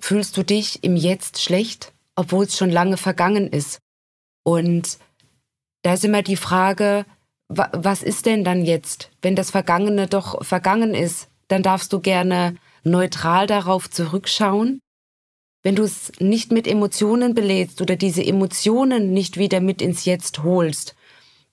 fühlst 0.00 0.36
du 0.36 0.42
dich 0.42 0.84
im 0.84 0.96
Jetzt 0.96 1.40
schlecht, 1.40 1.92
obwohl 2.14 2.44
es 2.44 2.58
schon 2.58 2.70
lange 2.70 2.98
vergangen 2.98 3.48
ist. 3.48 3.78
Und 4.44 4.98
da 5.82 5.94
ist 5.94 6.04
immer 6.04 6.22
die 6.22 6.36
Frage, 6.36 7.06
was 7.48 8.02
ist 8.02 8.26
denn 8.26 8.44
dann 8.44 8.64
jetzt, 8.64 9.10
wenn 9.22 9.34
das 9.34 9.50
Vergangene 9.50 10.06
doch 10.06 10.44
vergangen 10.44 10.94
ist? 10.94 11.28
Dann 11.48 11.62
darfst 11.62 11.92
du 11.92 12.00
gerne 12.00 12.56
neutral 12.84 13.46
darauf 13.46 13.88
zurückschauen. 13.88 14.80
Wenn 15.62 15.74
du 15.74 15.82
es 15.82 16.12
nicht 16.20 16.52
mit 16.52 16.66
Emotionen 16.66 17.34
belädst 17.34 17.80
oder 17.80 17.96
diese 17.96 18.24
Emotionen 18.24 19.12
nicht 19.12 19.38
wieder 19.38 19.60
mit 19.60 19.82
ins 19.82 20.04
Jetzt 20.04 20.42
holst, 20.42 20.94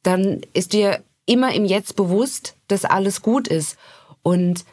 dann 0.03 0.41
ist 0.53 0.73
dir 0.73 1.03
immer 1.25 1.53
im 1.53 1.65
Jetzt 1.65 1.95
bewusst, 1.95 2.55
dass 2.67 2.85
alles 2.85 3.21
gut 3.21 3.47
ist. 3.47 3.77
Und 4.21 4.65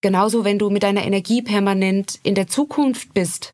genauso, 0.00 0.44
wenn 0.44 0.58
du 0.58 0.70
mit 0.70 0.82
deiner 0.82 1.04
Energie 1.04 1.42
permanent 1.42 2.18
in 2.22 2.34
der 2.34 2.46
Zukunft 2.46 3.12
bist, 3.12 3.52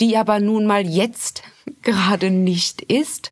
die 0.00 0.16
aber 0.16 0.40
nun 0.40 0.66
mal 0.66 0.86
jetzt 0.86 1.42
gerade 1.82 2.30
nicht 2.30 2.82
ist, 2.82 3.31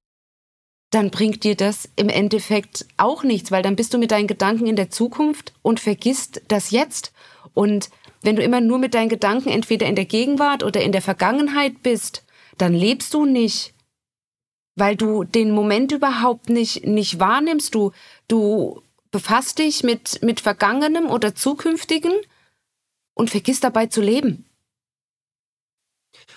dann 0.90 1.10
bringt 1.10 1.44
dir 1.44 1.54
das 1.54 1.88
im 1.96 2.08
Endeffekt 2.08 2.84
auch 2.96 3.22
nichts, 3.22 3.50
weil 3.52 3.62
dann 3.62 3.76
bist 3.76 3.94
du 3.94 3.98
mit 3.98 4.10
deinen 4.10 4.26
Gedanken 4.26 4.66
in 4.66 4.76
der 4.76 4.90
Zukunft 4.90 5.52
und 5.62 5.78
vergisst 5.78 6.42
das 6.48 6.72
Jetzt. 6.72 7.12
Und 7.54 7.90
wenn 8.22 8.36
du 8.36 8.42
immer 8.42 8.60
nur 8.60 8.78
mit 8.78 8.94
deinen 8.94 9.08
Gedanken 9.08 9.48
entweder 9.48 9.86
in 9.86 9.94
der 9.94 10.04
Gegenwart 10.04 10.64
oder 10.64 10.82
in 10.82 10.92
der 10.92 11.02
Vergangenheit 11.02 11.82
bist, 11.82 12.24
dann 12.58 12.74
lebst 12.74 13.14
du 13.14 13.24
nicht, 13.24 13.72
weil 14.74 14.96
du 14.96 15.24
den 15.24 15.52
Moment 15.52 15.92
überhaupt 15.92 16.50
nicht, 16.50 16.84
nicht 16.84 17.20
wahrnimmst. 17.20 17.74
Du, 17.74 17.92
du 18.26 18.82
befasst 19.12 19.58
dich 19.58 19.84
mit, 19.84 20.22
mit 20.22 20.40
Vergangenem 20.40 21.08
oder 21.08 21.34
Zukünftigen 21.34 22.12
und 23.14 23.30
vergisst 23.30 23.62
dabei 23.62 23.86
zu 23.86 24.02
leben. 24.02 24.44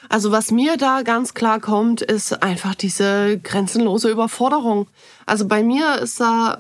Also 0.10 0.32
was 0.32 0.52
mir 0.52 0.78
da 0.78 1.02
ganz 1.02 1.34
klar 1.34 1.60
kommt, 1.60 2.02
ist 2.02 2.44
einfach 2.44 2.76
diese 2.76 3.40
grenzenlose 3.40 4.10
Überforderung. 4.10 4.88
Also 5.26 5.48
bei 5.48 5.64
mir 5.64 6.00
ist 6.00 6.20
da 6.20 6.58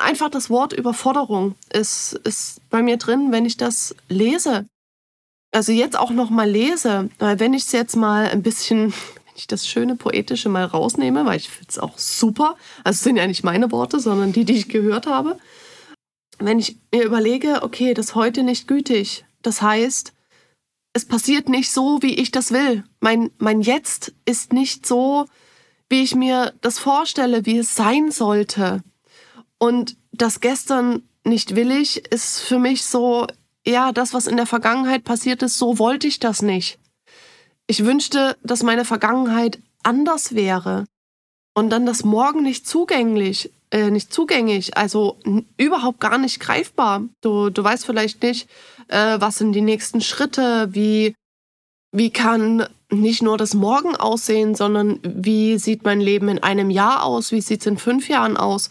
einfach 0.00 0.30
das 0.30 0.50
Wort 0.50 0.72
Überforderung 0.72 1.54
ist, 1.72 2.14
ist 2.24 2.60
bei 2.70 2.82
mir 2.82 2.96
drin, 2.96 3.28
wenn 3.30 3.44
ich 3.44 3.56
das 3.56 3.94
lese. 4.08 4.66
Also 5.52 5.72
jetzt 5.72 5.98
auch 5.98 6.10
noch 6.10 6.30
mal 6.30 6.48
lese, 6.48 7.10
weil 7.18 7.38
wenn 7.38 7.52
ich 7.52 7.64
es 7.64 7.72
jetzt 7.72 7.96
mal 7.96 8.28
ein 8.28 8.42
bisschen, 8.42 8.92
wenn 9.26 9.36
ich 9.36 9.46
das 9.46 9.66
schöne 9.66 9.96
Poetische 9.96 10.48
mal 10.48 10.64
rausnehme, 10.64 11.24
weil 11.26 11.36
ich 11.36 11.50
finde 11.50 11.68
es 11.68 11.78
auch 11.78 11.98
super, 11.98 12.56
also 12.84 12.96
es 12.96 13.02
sind 13.02 13.16
ja 13.16 13.26
nicht 13.26 13.44
meine 13.44 13.70
Worte, 13.70 14.00
sondern 14.00 14.32
die, 14.32 14.44
die 14.44 14.54
ich 14.54 14.68
gehört 14.68 15.06
habe. 15.06 15.38
Wenn 16.38 16.58
ich 16.58 16.76
mir 16.90 17.04
überlege, 17.04 17.62
okay, 17.62 17.94
das 17.94 18.14
heute 18.14 18.42
nicht 18.42 18.66
gütig, 18.66 19.24
das 19.42 19.60
heißt, 19.60 20.12
es 20.92 21.06
passiert 21.06 21.48
nicht 21.48 21.70
so, 21.70 22.02
wie 22.02 22.14
ich 22.14 22.30
das 22.30 22.52
will. 22.52 22.84
Mein, 23.00 23.30
mein 23.38 23.60
Jetzt 23.60 24.12
ist 24.24 24.52
nicht 24.52 24.86
so, 24.86 25.26
wie 25.88 26.02
ich 26.02 26.14
mir 26.14 26.52
das 26.60 26.78
vorstelle, 26.78 27.46
wie 27.46 27.58
es 27.58 27.74
sein 27.74 28.10
sollte. 28.10 28.82
Und 29.58 29.96
das 30.12 30.40
gestern 30.40 31.02
nicht 31.24 31.54
willig 31.54 32.12
ist 32.12 32.40
für 32.40 32.58
mich 32.58 32.84
so, 32.84 33.26
ja, 33.66 33.92
das, 33.92 34.12
was 34.12 34.26
in 34.26 34.36
der 34.36 34.46
Vergangenheit 34.46 35.04
passiert 35.04 35.42
ist, 35.42 35.56
so 35.56 35.78
wollte 35.78 36.06
ich 36.06 36.18
das 36.18 36.42
nicht. 36.42 36.78
Ich 37.66 37.84
wünschte, 37.84 38.36
dass 38.42 38.62
meine 38.62 38.84
Vergangenheit 38.84 39.60
anders 39.82 40.34
wäre 40.34 40.84
und 41.54 41.70
dann 41.70 41.86
das 41.86 42.04
Morgen 42.04 42.42
nicht 42.42 42.66
zugänglich, 42.66 43.50
äh, 43.72 43.90
nicht 43.90 44.12
zugänglich, 44.12 44.76
also 44.76 45.18
überhaupt 45.56 45.98
gar 45.98 46.18
nicht 46.18 46.40
greifbar. 46.40 47.04
Du, 47.22 47.48
du 47.48 47.64
weißt 47.64 47.86
vielleicht 47.86 48.22
nicht, 48.22 48.48
äh, 48.88 49.18
was 49.18 49.38
sind 49.38 49.52
die 49.52 49.62
nächsten 49.62 50.02
Schritte, 50.02 50.68
wie, 50.72 51.14
wie 51.90 52.10
kann 52.10 52.68
nicht 52.90 53.22
nur 53.22 53.38
das 53.38 53.54
Morgen 53.54 53.96
aussehen, 53.96 54.54
sondern 54.54 55.00
wie 55.02 55.58
sieht 55.58 55.84
mein 55.84 56.02
Leben 56.02 56.28
in 56.28 56.42
einem 56.42 56.68
Jahr 56.68 57.02
aus, 57.02 57.32
wie 57.32 57.40
sieht 57.40 57.62
es 57.62 57.66
in 57.66 57.78
fünf 57.78 58.10
Jahren 58.10 58.36
aus. 58.36 58.70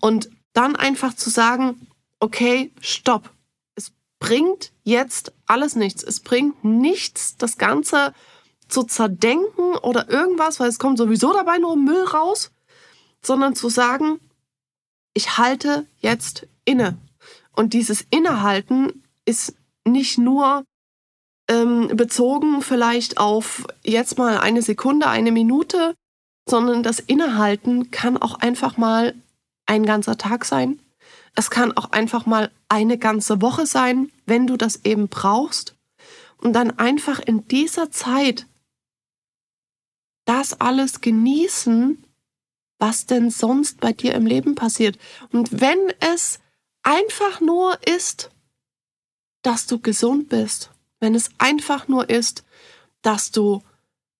Und 0.00 0.30
dann 0.52 0.76
einfach 0.76 1.14
zu 1.14 1.28
sagen, 1.28 1.88
okay, 2.20 2.70
stopp. 2.80 3.30
Es 3.74 3.90
bringt 4.20 4.70
jetzt 4.84 5.32
alles 5.46 5.74
nichts. 5.74 6.04
Es 6.04 6.20
bringt 6.20 6.64
nichts, 6.64 7.36
das 7.36 7.58
Ganze 7.58 8.14
zu 8.68 8.84
zerdenken 8.84 9.74
oder 9.82 10.08
irgendwas, 10.08 10.60
weil 10.60 10.68
es 10.68 10.78
kommt 10.78 10.98
sowieso 10.98 11.32
dabei 11.32 11.58
nur 11.58 11.76
Müll 11.76 12.04
raus, 12.04 12.52
sondern 13.22 13.56
zu 13.56 13.68
sagen, 13.68 14.20
ich 15.16 15.38
halte 15.38 15.86
jetzt 16.00 16.46
inne. 16.66 16.98
Und 17.52 17.72
dieses 17.72 18.06
Innehalten 18.10 19.02
ist 19.24 19.54
nicht 19.86 20.18
nur 20.18 20.62
ähm, 21.48 21.88
bezogen 21.88 22.60
vielleicht 22.60 23.16
auf 23.16 23.66
jetzt 23.82 24.18
mal 24.18 24.38
eine 24.38 24.60
Sekunde, 24.60 25.08
eine 25.08 25.32
Minute, 25.32 25.94
sondern 26.46 26.82
das 26.82 27.00
Innehalten 27.00 27.90
kann 27.90 28.18
auch 28.18 28.34
einfach 28.40 28.76
mal 28.76 29.14
ein 29.64 29.86
ganzer 29.86 30.18
Tag 30.18 30.44
sein. 30.44 30.80
Es 31.34 31.48
kann 31.48 31.74
auch 31.74 31.92
einfach 31.92 32.26
mal 32.26 32.50
eine 32.68 32.98
ganze 32.98 33.40
Woche 33.40 33.64
sein, 33.64 34.12
wenn 34.26 34.46
du 34.46 34.58
das 34.58 34.84
eben 34.84 35.08
brauchst. 35.08 35.76
Und 36.36 36.52
dann 36.52 36.78
einfach 36.78 37.20
in 37.20 37.48
dieser 37.48 37.90
Zeit 37.90 38.46
das 40.26 40.60
alles 40.60 41.00
genießen, 41.00 42.04
was 42.78 43.06
denn 43.06 43.30
sonst 43.30 43.80
bei 43.80 43.92
dir 43.92 44.14
im 44.14 44.26
Leben 44.26 44.54
passiert. 44.54 44.98
Und 45.32 45.60
wenn 45.60 45.78
es 46.00 46.40
einfach 46.82 47.40
nur 47.40 47.78
ist, 47.86 48.30
dass 49.42 49.66
du 49.66 49.78
gesund 49.78 50.28
bist, 50.28 50.70
wenn 51.00 51.14
es 51.14 51.30
einfach 51.38 51.88
nur 51.88 52.08
ist, 52.10 52.44
dass 53.02 53.30
du 53.30 53.62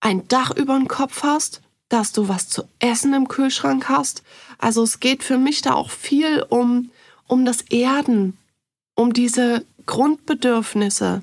ein 0.01 0.29
Dach 0.29 0.53
über 0.53 0.77
dem 0.77 0.89
Kopf 0.89 1.23
hast, 1.23 1.63
dass 1.89 2.13
du 2.13 2.29
was 2.29 2.49
zu 2.49 2.65
essen 2.79 3.15
im 3.15 3.29
Kühlschrank 3.29 3.89
hast. 3.89 4.23
Also 4.59 4.83
es 4.83 5.01
geht 5.01 5.23
für 5.23 5.39
mich 5.39 5.63
da 5.63 5.75
auch 5.75 5.91
viel 5.91 6.45
um, 6.49 6.91
um 7.27 7.45
das 7.45 7.63
Erden, 7.63 8.37
um 8.95 9.13
diese 9.13 9.65
Grundbedürfnisse. 9.87 11.23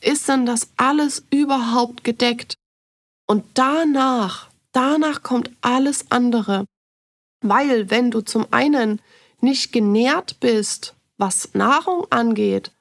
Ist 0.00 0.28
denn 0.28 0.46
das 0.46 0.68
alles 0.76 1.24
überhaupt 1.30 2.04
gedeckt? 2.04 2.54
Und 3.26 3.44
danach, 3.54 4.48
danach 4.74 5.22
kommt 5.22 5.50
alles 5.60 6.10
andere. 6.10 6.66
Weil 7.40 7.90
wenn 7.90 8.10
du 8.10 8.20
zum 8.20 8.46
einen 8.50 9.00
nicht 9.40 9.72
genährt 9.72 10.40
bist, 10.40 10.94
was 11.16 11.54
Nahrung 11.54 12.06
angeht, 12.10 12.72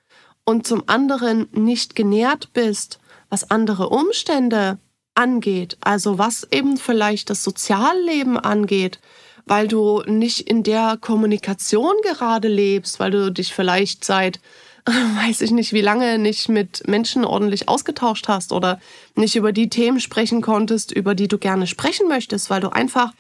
und 0.46 0.68
zum 0.68 0.84
anderen 0.88 1.48
nicht 1.52 1.96
genährt 1.96 2.52
bist, 2.54 3.00
was 3.30 3.50
andere 3.50 3.90
Umstände 3.90 4.78
angeht, 5.16 5.78
also 5.82 6.18
was 6.18 6.48
eben 6.52 6.78
vielleicht 6.78 7.30
das 7.30 7.44
Sozialleben 7.44 8.38
angeht, 8.38 9.00
weil 9.46 9.68
du 9.68 10.02
nicht 10.06 10.42
in 10.42 10.64
der 10.64 10.98
Kommunikation 11.00 11.94
gerade 12.04 12.48
lebst, 12.48 13.00
weil 13.00 13.12
du 13.12 13.32
dich 13.32 13.54
vielleicht 13.54 14.04
seit 14.06 14.40
weiß 15.26 15.42
ich 15.42 15.52
nicht, 15.52 15.74
wie 15.74 15.82
lange 15.82 16.18
nicht 16.18 16.50
mit 16.50 16.88
Menschen 16.88 17.24
ordentlich 17.24 17.70
ausgetauscht 17.70 18.28
hast 18.28 18.52
oder 18.52 18.80
nicht 19.16 19.36
über 19.36 19.52
die 19.52 19.70
Themen 19.70 20.00
sprechen 20.00 20.42
konntest, 20.42 20.92
über 20.92 21.16
die 21.16 21.28
du 21.28 21.38
gerne 21.38 21.68
sprechen 21.68 22.08
möchtest, 22.08 22.50
weil 22.50 22.62
du 22.62 22.70
einfach 22.70 23.14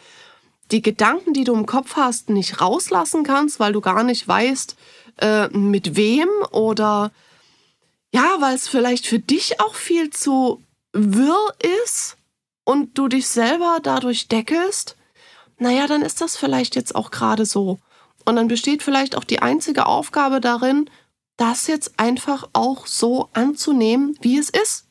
die 0.71 0.81
Gedanken, 0.81 1.33
die 1.33 1.43
du 1.43 1.53
im 1.53 1.65
Kopf 1.65 1.95
hast, 1.95 2.29
nicht 2.29 2.59
rauslassen 2.59 3.23
kannst, 3.23 3.59
weil 3.59 3.73
du 3.73 3.81
gar 3.81 4.03
nicht 4.03 4.27
weißt, 4.27 4.75
äh, 5.19 5.47
mit 5.49 5.95
wem 5.95 6.27
oder 6.51 7.11
ja, 8.13 8.37
weil 8.39 8.55
es 8.55 8.67
vielleicht 8.67 9.07
für 9.07 9.19
dich 9.19 9.59
auch 9.59 9.75
viel 9.75 10.09
zu 10.09 10.61
wirr 10.91 11.53
ist 11.85 12.17
und 12.63 12.97
du 12.97 13.07
dich 13.07 13.27
selber 13.27 13.79
dadurch 13.81 14.27
deckelst, 14.27 14.95
naja, 15.57 15.87
dann 15.87 16.01
ist 16.01 16.21
das 16.21 16.37
vielleicht 16.37 16.75
jetzt 16.75 16.95
auch 16.95 17.11
gerade 17.11 17.45
so. 17.45 17.79
Und 18.25 18.35
dann 18.35 18.47
besteht 18.47 18.83
vielleicht 18.83 19.15
auch 19.15 19.23
die 19.23 19.41
einzige 19.41 19.85
Aufgabe 19.85 20.39
darin, 20.41 20.89
das 21.37 21.67
jetzt 21.67 21.99
einfach 21.99 22.49
auch 22.53 22.85
so 22.87 23.29
anzunehmen, 23.33 24.17
wie 24.21 24.37
es 24.37 24.49
ist. 24.49 24.87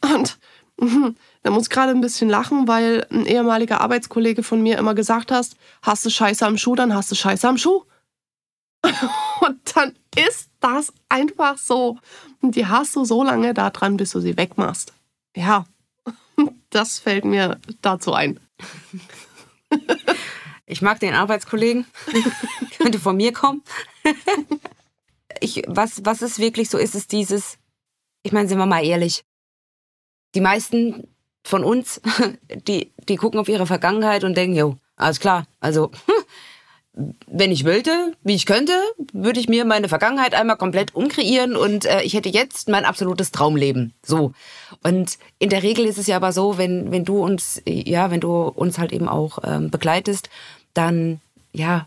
Und 0.00 0.38
da 1.42 1.50
muss 1.50 1.64
ich 1.64 1.70
gerade 1.70 1.92
ein 1.92 2.00
bisschen 2.00 2.28
lachen, 2.28 2.66
weil 2.66 3.06
ein 3.10 3.26
ehemaliger 3.26 3.80
Arbeitskollege 3.80 4.42
von 4.42 4.62
mir 4.62 4.78
immer 4.78 4.94
gesagt 4.94 5.30
hat, 5.30 5.48
hast 5.82 6.04
du 6.04 6.10
Scheiße 6.10 6.44
am 6.46 6.58
Schuh, 6.58 6.74
dann 6.74 6.94
hast 6.94 7.10
du 7.10 7.14
Scheiße 7.14 7.48
am 7.48 7.58
Schuh. 7.58 7.84
Und 9.40 9.76
dann 9.76 9.94
ist 10.16 10.50
das 10.60 10.92
einfach 11.08 11.58
so. 11.58 11.98
Und 12.40 12.56
die 12.56 12.66
hast 12.66 12.96
du 12.96 13.04
so 13.04 13.22
lange 13.22 13.54
da 13.54 13.70
dran, 13.70 13.96
bis 13.96 14.10
du 14.10 14.20
sie 14.20 14.36
wegmachst. 14.36 14.92
Ja, 15.36 15.66
das 16.70 16.98
fällt 16.98 17.24
mir 17.24 17.60
dazu 17.80 18.12
ein. 18.12 18.40
Ich 20.66 20.82
mag 20.82 21.00
den 21.00 21.14
Arbeitskollegen. 21.14 21.86
Könnte 22.78 22.98
von 22.98 23.16
mir 23.16 23.32
kommen. 23.32 23.62
Ich, 25.42 25.62
was, 25.66 26.04
was 26.04 26.22
es 26.22 26.38
wirklich 26.38 26.70
so 26.70 26.78
ist, 26.78 26.94
ist 26.94 27.12
dieses, 27.12 27.58
ich 28.22 28.32
meine, 28.32 28.48
sind 28.48 28.58
wir 28.58 28.66
mal 28.66 28.84
ehrlich, 28.84 29.24
die 30.34 30.40
meisten 30.40 31.08
von 31.44 31.64
uns, 31.64 32.00
die, 32.68 32.92
die 33.08 33.16
gucken 33.16 33.40
auf 33.40 33.48
ihre 33.48 33.66
Vergangenheit 33.66 34.24
und 34.24 34.36
denken, 34.36 34.56
jo, 34.56 34.76
alles 34.96 35.20
klar, 35.20 35.46
also 35.60 35.90
wenn 37.26 37.50
ich 37.50 37.64
wollte, 37.64 38.14
wie 38.22 38.34
ich 38.34 38.46
könnte, 38.46 38.74
würde 39.12 39.40
ich 39.40 39.48
mir 39.48 39.64
meine 39.64 39.88
Vergangenheit 39.88 40.34
einmal 40.34 40.56
komplett 40.56 40.94
umkreieren 40.94 41.56
und 41.56 41.86
äh, 41.86 42.02
ich 42.02 42.14
hätte 42.14 42.28
jetzt 42.28 42.68
mein 42.68 42.84
absolutes 42.84 43.32
Traumleben. 43.32 43.94
So. 44.04 44.32
Und 44.82 45.18
in 45.38 45.48
der 45.48 45.62
Regel 45.62 45.86
ist 45.86 45.98
es 45.98 46.06
ja 46.06 46.16
aber 46.16 46.32
so, 46.32 46.58
wenn, 46.58 46.92
wenn 46.92 47.04
du 47.04 47.22
uns, 47.22 47.62
ja, 47.66 48.10
wenn 48.10 48.20
du 48.20 48.42
uns 48.42 48.78
halt 48.78 48.92
eben 48.92 49.08
auch 49.08 49.38
ähm, 49.42 49.70
begleitest, 49.70 50.28
dann, 50.74 51.20
ja, 51.52 51.86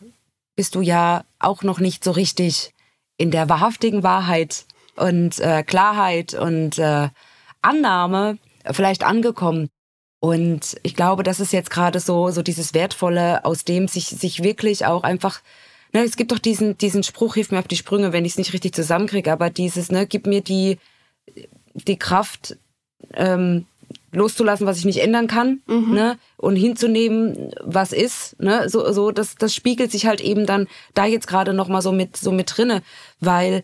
bist 0.56 0.76
du 0.76 0.82
ja 0.82 1.24
auch 1.40 1.64
noch 1.64 1.80
nicht 1.80 2.04
so 2.04 2.12
richtig 2.12 2.75
in 3.18 3.32
der 3.32 3.50
wahrhaftigen 3.50 4.04
Wahrheit 4.04 4.66
und 4.96 5.40
äh, 5.40 5.64
Klarheit 5.64 6.34
und 6.34 6.78
äh, 6.78 7.10
Annahme 7.62 8.38
vielleicht 8.72 9.04
angekommen. 9.04 9.70
Und 10.20 10.78
ich 10.84 10.96
glaube, 10.96 11.24
das 11.24 11.40
ist 11.40 11.54
jetzt 11.54 11.70
gerade 11.70 12.00
so, 12.00 12.32
so 12.32 12.42
dieses 12.42 12.74
Wertvolle, 12.74 13.46
aus 13.46 13.64
dem 13.64 13.88
sich, 13.88 14.08
sich 14.08 14.42
wirklich 14.42 14.86
auch 14.86 15.04
einfach, 15.04 15.42
ne, 15.94 16.04
es 16.04 16.16
gibt 16.16 16.32
doch 16.32 16.40
diesen, 16.40 16.78
diesen 16.78 17.04
Spruch, 17.04 17.36
hilf 17.36 17.52
mir 17.52 17.60
auf 17.60 17.68
die 17.68 17.76
Sprünge, 17.76 18.12
wenn 18.12 18.26
ich 18.26 18.32
es 18.32 18.38
nicht 18.38 18.54
richtig 18.54 18.74
zusammenkriege, 18.74 19.32
aber 19.32 19.50
dieses, 19.50 19.92
ne, 19.92 20.08
gib 20.08 20.26
mir 20.26 20.42
die, 20.42 20.80
die 21.74 22.00
Kraft, 22.00 22.58
ähm, 23.14 23.68
loszulassen, 24.12 24.68
was 24.68 24.78
ich 24.78 24.86
nicht 24.86 25.02
ändern 25.02 25.28
kann, 25.28 25.62
mhm. 25.68 25.94
ne, 25.94 26.18
und 26.38 26.56
hinzunehmen, 26.56 27.52
was 27.62 27.92
ist, 27.92 28.40
ne, 28.40 28.70
so, 28.70 28.92
so, 28.92 29.12
das, 29.12 29.36
das 29.36 29.54
spiegelt 29.54 29.92
sich 29.92 30.06
halt 30.06 30.22
eben 30.22 30.46
dann 30.46 30.68
da 30.94 31.06
jetzt 31.06 31.28
gerade 31.28 31.54
nochmal 31.54 31.82
so 31.82 31.92
mit, 31.92 32.18
so 32.18 32.32
mit 32.32 32.56
drinne, 32.56 32.82
weil 33.20 33.64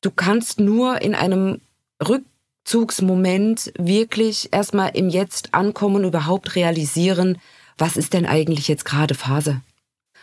du 0.00 0.10
kannst 0.10 0.60
nur 0.60 1.00
in 1.02 1.14
einem 1.14 1.60
Rück 2.06 2.24
Rückzugsmoment 2.62 3.72
wirklich 3.76 4.48
erstmal 4.52 4.90
im 4.94 5.08
Jetzt 5.08 5.52
ankommen, 5.52 6.04
überhaupt 6.04 6.54
realisieren, 6.54 7.38
was 7.76 7.96
ist 7.96 8.12
denn 8.12 8.26
eigentlich 8.26 8.68
jetzt 8.68 8.84
gerade 8.84 9.14
Phase? 9.14 9.60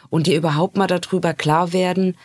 Und 0.10 0.27
dir 0.27 0.38
überhaupt 0.38 0.77
mal 0.77 0.88
darüber 0.88 1.34
klar 1.34 1.74
werden, 1.74 2.15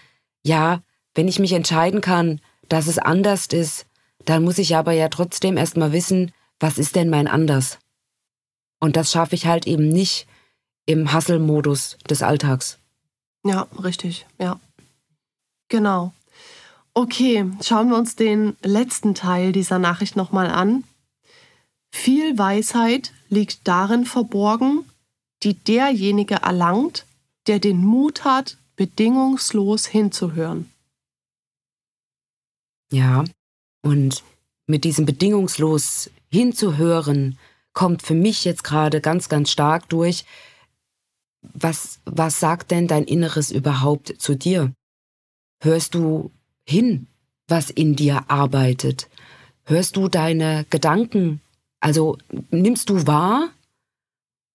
ja, 0.44 0.82
wenn 1.14 1.28
ich 1.28 1.38
mich 1.38 1.52
entscheiden 1.52 2.00
kann, 2.00 2.40
dass 2.68 2.86
es 2.86 2.98
anders 2.98 3.46
ist, 3.46 3.86
dann 4.24 4.44
muss 4.44 4.58
ich 4.58 4.76
aber 4.76 4.92
ja 4.92 5.08
trotzdem 5.08 5.56
erstmal 5.56 5.92
wissen, 5.92 6.32
was 6.60 6.78
ist 6.78 6.96
denn 6.96 7.10
mein 7.10 7.28
anders? 7.28 7.78
Und 8.80 8.96
das 8.96 9.10
schaffe 9.10 9.34
ich 9.34 9.46
halt 9.46 9.66
eben 9.66 9.88
nicht 9.88 10.26
im 10.86 11.12
Hasselmodus 11.12 11.96
des 12.08 12.22
Alltags. 12.22 12.78
Ja, 13.44 13.66
richtig, 13.82 14.26
ja. 14.38 14.60
Genau. 15.68 16.12
Okay, 16.92 17.50
schauen 17.62 17.88
wir 17.90 17.96
uns 17.96 18.16
den 18.16 18.56
letzten 18.62 19.14
Teil 19.14 19.52
dieser 19.52 19.78
Nachricht 19.78 20.16
nochmal 20.16 20.46
an. 20.46 20.84
Viel 21.90 22.38
Weisheit 22.38 23.12
liegt 23.28 23.66
darin 23.66 24.04
verborgen, 24.04 24.84
die 25.42 25.54
derjenige 25.54 26.36
erlangt, 26.36 27.06
der 27.46 27.58
den 27.58 27.84
Mut 27.84 28.24
hat, 28.24 28.56
bedingungslos 28.76 29.86
hinzuhören. 29.86 30.70
Ja, 32.90 33.24
und 33.82 34.22
mit 34.66 34.84
diesem 34.84 35.04
bedingungslos 35.04 36.10
hinzuhören 36.34 37.38
kommt 37.72 38.02
für 38.02 38.14
mich 38.14 38.44
jetzt 38.44 38.64
gerade 38.64 39.00
ganz, 39.00 39.28
ganz 39.28 39.50
stark 39.50 39.88
durch, 39.88 40.24
was, 41.42 42.00
was 42.04 42.40
sagt 42.40 42.70
denn 42.70 42.86
dein 42.86 43.04
Inneres 43.04 43.50
überhaupt 43.50 44.14
zu 44.18 44.34
dir? 44.34 44.72
Hörst 45.62 45.94
du 45.94 46.30
hin, 46.66 47.06
was 47.48 47.70
in 47.70 47.96
dir 47.96 48.24
arbeitet? 48.28 49.08
Hörst 49.64 49.96
du 49.96 50.08
deine 50.08 50.66
Gedanken? 50.70 51.40
Also 51.80 52.18
nimmst 52.50 52.88
du 52.90 53.06
wahr 53.06 53.50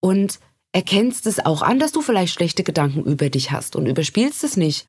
und 0.02 0.40
erkennst 0.72 1.28
es 1.28 1.40
auch 1.40 1.62
an, 1.62 1.80
dass 1.80 1.92
du 1.92 2.02
vielleicht 2.02 2.34
schlechte 2.34 2.64
Gedanken 2.64 3.04
über 3.04 3.30
dich 3.30 3.52
hast 3.52 3.76
und 3.76 3.86
überspielst 3.86 4.44
es 4.44 4.58
nicht. 4.58 4.88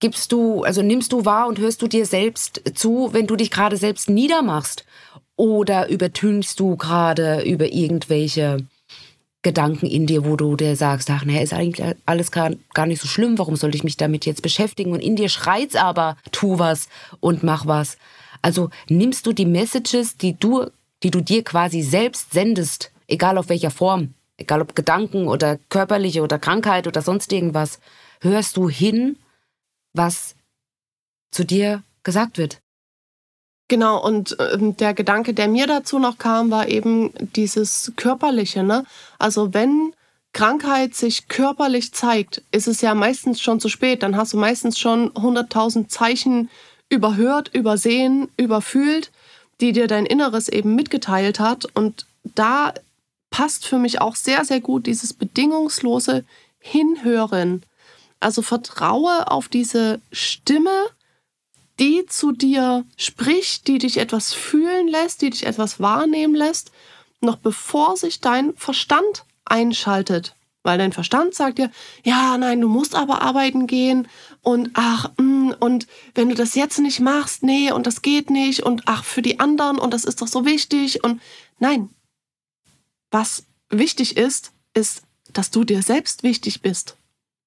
Gibst 0.00 0.32
du, 0.32 0.64
also 0.64 0.82
nimmst 0.82 1.12
du 1.12 1.24
wahr 1.24 1.46
und 1.46 1.58
hörst 1.58 1.82
du 1.82 1.86
dir 1.86 2.06
selbst 2.06 2.62
zu, 2.74 3.12
wenn 3.12 3.26
du 3.26 3.36
dich 3.36 3.50
gerade 3.50 3.76
selbst 3.76 4.08
niedermachst? 4.08 4.84
Oder 5.40 5.88
übertünchst 5.88 6.60
du 6.60 6.76
gerade 6.76 7.40
über 7.44 7.72
irgendwelche 7.72 8.66
Gedanken 9.40 9.86
in 9.86 10.04
dir, 10.04 10.26
wo 10.26 10.36
du 10.36 10.54
dir 10.54 10.76
sagst, 10.76 11.08
ach, 11.08 11.24
naja, 11.24 11.40
ist 11.40 11.54
eigentlich 11.54 11.96
alles 12.04 12.30
gar, 12.30 12.50
gar 12.74 12.84
nicht 12.84 13.00
so 13.00 13.08
schlimm, 13.08 13.38
warum 13.38 13.56
sollte 13.56 13.74
ich 13.78 13.82
mich 13.82 13.96
damit 13.96 14.26
jetzt 14.26 14.42
beschäftigen? 14.42 14.92
Und 14.92 15.00
in 15.00 15.16
dir 15.16 15.30
schreit's 15.30 15.76
aber, 15.76 16.18
tu 16.30 16.58
was 16.58 16.90
und 17.20 17.42
mach 17.42 17.64
was. 17.64 17.96
Also 18.42 18.68
nimmst 18.90 19.24
du 19.24 19.32
die 19.32 19.46
Messages, 19.46 20.18
die 20.18 20.34
du, 20.34 20.66
die 21.02 21.10
du 21.10 21.22
dir 21.22 21.42
quasi 21.42 21.80
selbst 21.80 22.34
sendest, 22.34 22.92
egal 23.08 23.38
auf 23.38 23.48
welcher 23.48 23.70
Form, 23.70 24.12
egal 24.36 24.60
ob 24.60 24.76
Gedanken 24.76 25.26
oder 25.26 25.58
körperliche 25.70 26.20
oder 26.20 26.38
Krankheit 26.38 26.86
oder 26.86 27.00
sonst 27.00 27.32
irgendwas, 27.32 27.80
hörst 28.20 28.58
du 28.58 28.68
hin, 28.68 29.16
was 29.94 30.34
zu 31.30 31.46
dir 31.46 31.82
gesagt 32.02 32.36
wird. 32.36 32.60
Genau, 33.70 34.04
und 34.04 34.36
ähm, 34.40 34.76
der 34.76 34.94
Gedanke, 34.94 35.32
der 35.32 35.46
mir 35.46 35.68
dazu 35.68 36.00
noch 36.00 36.18
kam, 36.18 36.50
war 36.50 36.66
eben 36.66 37.12
dieses 37.36 37.92
Körperliche. 37.94 38.64
Ne? 38.64 38.84
Also 39.16 39.54
wenn 39.54 39.92
Krankheit 40.32 40.96
sich 40.96 41.28
körperlich 41.28 41.92
zeigt, 41.94 42.42
ist 42.50 42.66
es 42.66 42.80
ja 42.80 42.96
meistens 42.96 43.40
schon 43.40 43.60
zu 43.60 43.68
spät. 43.68 44.02
Dann 44.02 44.16
hast 44.16 44.32
du 44.32 44.38
meistens 44.38 44.76
schon 44.76 45.12
100.000 45.12 45.86
Zeichen 45.86 46.50
überhört, 46.88 47.54
übersehen, 47.54 48.26
überfühlt, 48.36 49.12
die 49.60 49.70
dir 49.70 49.86
dein 49.86 50.04
Inneres 50.04 50.48
eben 50.48 50.74
mitgeteilt 50.74 51.38
hat. 51.38 51.64
Und 51.72 52.06
da 52.24 52.74
passt 53.30 53.68
für 53.68 53.78
mich 53.78 54.00
auch 54.00 54.16
sehr, 54.16 54.44
sehr 54.44 54.60
gut 54.60 54.86
dieses 54.86 55.12
bedingungslose 55.12 56.24
Hinhören. 56.58 57.62
Also 58.18 58.42
vertraue 58.42 59.30
auf 59.30 59.46
diese 59.46 60.00
Stimme, 60.10 60.88
die 61.80 62.04
zu 62.06 62.32
dir 62.32 62.84
spricht, 62.96 63.66
die 63.66 63.78
dich 63.78 63.96
etwas 63.96 64.32
fühlen 64.34 64.86
lässt, 64.86 65.22
die 65.22 65.30
dich 65.30 65.46
etwas 65.46 65.80
wahrnehmen 65.80 66.34
lässt, 66.34 66.70
noch 67.20 67.36
bevor 67.36 67.96
sich 67.96 68.20
dein 68.20 68.54
Verstand 68.54 69.24
einschaltet. 69.44 70.36
Weil 70.62 70.76
dein 70.76 70.92
Verstand 70.92 71.34
sagt 71.34 71.56
dir, 71.56 71.70
ja, 72.04 72.36
nein, 72.36 72.60
du 72.60 72.68
musst 72.68 72.94
aber 72.94 73.22
arbeiten 73.22 73.66
gehen 73.66 74.08
und 74.42 74.70
ach, 74.74 75.10
mm, 75.16 75.52
und 75.58 75.86
wenn 76.14 76.28
du 76.28 76.34
das 76.34 76.54
jetzt 76.54 76.78
nicht 76.78 77.00
machst, 77.00 77.42
nee, 77.42 77.72
und 77.72 77.86
das 77.86 78.02
geht 78.02 78.28
nicht 78.28 78.62
und 78.62 78.82
ach, 78.84 79.04
für 79.04 79.22
die 79.22 79.40
anderen 79.40 79.78
und 79.78 79.94
das 79.94 80.04
ist 80.04 80.20
doch 80.20 80.28
so 80.28 80.44
wichtig 80.44 81.02
und 81.02 81.22
nein. 81.58 81.88
Was 83.10 83.44
wichtig 83.70 84.18
ist, 84.18 84.52
ist, 84.74 85.02
dass 85.32 85.50
du 85.50 85.64
dir 85.64 85.82
selbst 85.82 86.22
wichtig 86.24 86.60
bist. 86.60 86.96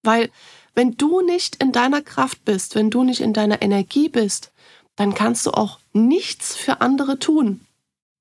Weil 0.01 0.31
wenn 0.75 0.97
du 0.97 1.21
nicht 1.21 1.57
in 1.57 1.71
deiner 1.71 2.01
Kraft 2.01 2.45
bist, 2.45 2.75
wenn 2.75 2.89
du 2.89 3.03
nicht 3.03 3.21
in 3.21 3.33
deiner 3.33 3.61
Energie 3.61 4.09
bist, 4.09 4.51
dann 4.95 5.13
kannst 5.13 5.45
du 5.45 5.51
auch 5.51 5.79
nichts 5.93 6.55
für 6.55 6.81
andere 6.81 7.19
tun. 7.19 7.61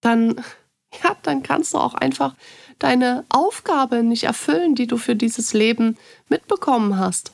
Dann, 0.01 0.37
ja, 1.03 1.17
dann 1.23 1.43
kannst 1.43 1.75
du 1.75 1.79
auch 1.79 1.95
einfach 1.95 2.35
deine 2.79 3.25
Aufgabe 3.29 4.03
nicht 4.03 4.25
erfüllen, 4.25 4.75
die 4.75 4.87
du 4.87 4.97
für 4.97 5.17
dieses 5.17 5.53
Leben 5.53 5.97
mitbekommen 6.29 6.99
hast. 6.99 7.33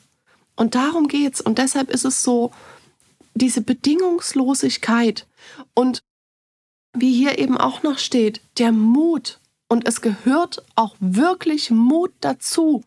Und 0.56 0.74
darum 0.74 1.08
geht's. 1.08 1.40
Und 1.40 1.58
deshalb 1.58 1.90
ist 1.90 2.04
es 2.04 2.22
so, 2.22 2.50
diese 3.34 3.60
Bedingungslosigkeit 3.60 5.26
und 5.74 6.00
wie 6.92 7.12
hier 7.12 7.38
eben 7.38 7.56
auch 7.56 7.82
noch 7.82 7.98
steht, 7.98 8.40
der 8.58 8.72
Mut. 8.72 9.38
Und 9.68 9.86
es 9.86 10.00
gehört 10.00 10.64
auch 10.74 10.96
wirklich 10.98 11.70
Mut 11.70 12.12
dazu 12.20 12.84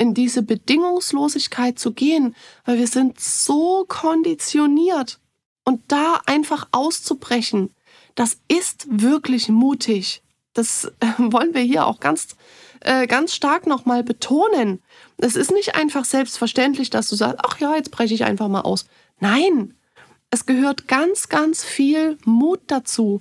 in 0.00 0.14
diese 0.14 0.42
Bedingungslosigkeit 0.42 1.78
zu 1.78 1.92
gehen, 1.92 2.34
weil 2.64 2.78
wir 2.78 2.86
sind 2.86 3.20
so 3.20 3.84
konditioniert. 3.86 5.20
Und 5.64 5.82
da 5.88 6.20
einfach 6.26 6.68
auszubrechen, 6.72 7.74
das 8.14 8.38
ist 8.48 8.86
wirklich 8.88 9.50
mutig. 9.50 10.22
Das 10.54 10.86
äh, 11.00 11.06
wollen 11.18 11.54
wir 11.54 11.60
hier 11.60 11.86
auch 11.86 12.00
ganz 12.00 12.28
äh, 12.80 13.06
ganz 13.06 13.34
stark 13.34 13.66
nochmal 13.66 14.02
betonen. 14.02 14.82
Es 15.18 15.36
ist 15.36 15.52
nicht 15.52 15.74
einfach 15.74 16.06
selbstverständlich, 16.06 16.88
dass 16.88 17.10
du 17.10 17.16
sagst, 17.16 17.38
ach 17.46 17.60
ja, 17.60 17.76
jetzt 17.76 17.90
breche 17.90 18.14
ich 18.14 18.24
einfach 18.24 18.48
mal 18.48 18.62
aus. 18.62 18.86
Nein, 19.18 19.74
es 20.30 20.46
gehört 20.46 20.88
ganz, 20.88 21.28
ganz 21.28 21.62
viel 21.62 22.16
Mut 22.24 22.60
dazu, 22.68 23.20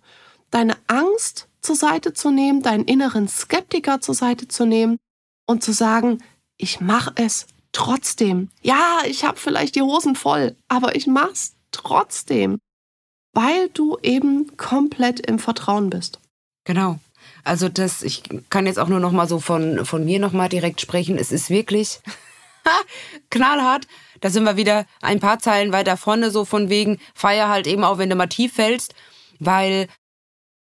deine 0.49 0.77
Angst 0.87 1.49
zur 1.61 1.75
Seite 1.75 2.13
zu 2.13 2.31
nehmen, 2.31 2.61
deinen 2.61 2.85
inneren 2.85 3.27
Skeptiker 3.27 3.99
zur 3.99 4.15
Seite 4.15 4.47
zu 4.47 4.65
nehmen 4.65 4.97
und 5.45 5.61
zu 5.61 5.73
sagen, 5.73 6.19
ich 6.59 6.81
mache 6.81 7.13
es 7.15 7.47
trotzdem. 7.71 8.49
Ja, 8.61 8.99
ich 9.07 9.23
habe 9.23 9.37
vielleicht 9.37 9.75
die 9.75 9.81
Hosen 9.81 10.15
voll, 10.15 10.55
aber 10.67 10.95
ich 10.95 11.07
mach's 11.07 11.55
trotzdem, 11.71 12.59
weil 13.33 13.69
du 13.69 13.97
eben 14.03 14.55
komplett 14.57 15.19
im 15.21 15.39
Vertrauen 15.39 15.89
bist. 15.89 16.19
Genau. 16.65 16.99
Also 17.43 17.69
das, 17.69 18.03
ich 18.03 18.23
kann 18.49 18.65
jetzt 18.65 18.77
auch 18.77 18.89
nur 18.89 18.99
noch 18.99 19.11
mal 19.11 19.27
so 19.27 19.39
von, 19.39 19.85
von 19.85 20.03
mir 20.03 20.19
noch 20.19 20.33
mal 20.33 20.49
direkt 20.49 20.81
sprechen. 20.81 21.17
Es 21.17 21.31
ist 21.31 21.49
wirklich 21.49 22.01
knallhart. 23.29 23.87
Da 24.19 24.29
sind 24.29 24.43
wir 24.43 24.57
wieder 24.57 24.85
ein 25.01 25.19
paar 25.19 25.39
Zeilen 25.39 25.71
weiter 25.71 25.95
vorne, 25.95 26.29
so 26.29 26.43
von 26.43 26.69
wegen, 26.69 26.99
feier 27.15 27.47
halt 27.47 27.67
eben 27.67 27.83
auch, 27.83 27.97
wenn 27.97 28.09
du 28.09 28.15
mal 28.15 28.27
tief 28.27 28.53
fällst, 28.53 28.93
weil 29.39 29.87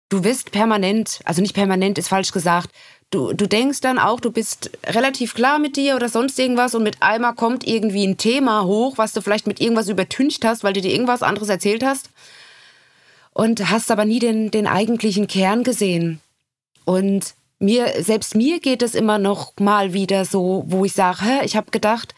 du 0.09 0.25
wirst 0.25 0.53
permanent, 0.53 1.21
also 1.25 1.43
nicht 1.43 1.55
permanent 1.55 1.99
ist 1.99 2.09
falsch 2.09 2.33
gesagt, 2.33 2.71
du, 3.11 3.33
du 3.33 3.47
denkst 3.47 3.81
dann 3.81 3.99
auch, 3.99 4.21
du 4.21 4.31
bist 4.31 4.71
relativ 4.87 5.35
klar 5.35 5.59
mit 5.59 5.77
dir 5.77 5.97
oder 5.97 6.09
sonst 6.09 6.39
irgendwas 6.39 6.75
und 6.75 6.83
mit 6.83 7.03
einmal 7.03 7.35
kommt 7.35 7.67
irgendwie 7.67 8.07
ein 8.07 8.17
Thema 8.17 8.65
hoch, 8.65 8.99
was 8.99 9.13
du 9.13 9.21
vielleicht 9.21 9.47
mit 9.47 9.61
irgendwas 9.61 9.89
übertüncht 9.89 10.45
hast, 10.45 10.65
weil 10.65 10.73
du 10.73 10.81
dir 10.81 10.93
irgendwas 10.93 11.23
anderes 11.23 11.49
erzählt 11.49 11.85
hast 11.85 12.11
und 13.33 13.71
hast 13.71 13.91
aber 13.91 14.05
nie 14.05 14.19
den, 14.19 14.51
den 14.51 14.67
eigentlichen 14.67 15.27
Kern 15.27 15.63
gesehen. 15.63 16.21
Und 16.85 17.35
mir, 17.59 18.03
selbst 18.03 18.35
mir 18.35 18.61
geht 18.61 18.83
es 18.83 18.95
immer 18.95 19.19
noch 19.19 19.53
mal 19.59 19.93
wieder 19.93 20.25
so, 20.25 20.65
wo 20.67 20.85
ich 20.85 20.93
sage, 20.93 21.41
ich 21.45 21.57
habe 21.57 21.71
gedacht, 21.71 22.15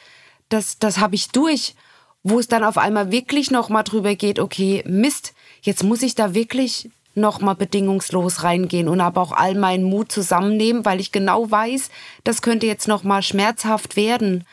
das, 0.49 0.79
das 0.79 0.99
habe 0.99 1.15
ich 1.15 1.29
durch, 1.29 1.75
wo 2.23 2.39
es 2.39 2.49
dann 2.49 2.65
auf 2.65 2.79
einmal 2.79 3.11
wirklich 3.11 3.51
noch 3.51 3.69
mal 3.69 3.83
drüber 3.83 4.15
geht, 4.15 4.39
okay, 4.39 4.83
Mist, 4.87 5.35
jetzt 5.63 5.85
muss 5.85 6.03
ich 6.03 6.15
da 6.15 6.35
wirklich 6.35 6.91
nochmal 7.19 7.55
bedingungslos 7.55 8.43
reingehen 8.43 8.89
und 8.89 9.01
aber 9.01 9.21
auch 9.21 9.33
all 9.33 9.55
meinen 9.55 9.85
Mut 9.85 10.11
zusammennehmen, 10.11 10.85
weil 10.85 11.01
ich 11.01 11.13
genau 11.13 11.51
weiß, 11.51 11.91
das 12.25 12.43
könnte 12.43 12.67
jetzt 12.67 12.89
nochmal 12.89 13.23
schmerzhaft 13.23 13.97
werden. 13.97 14.45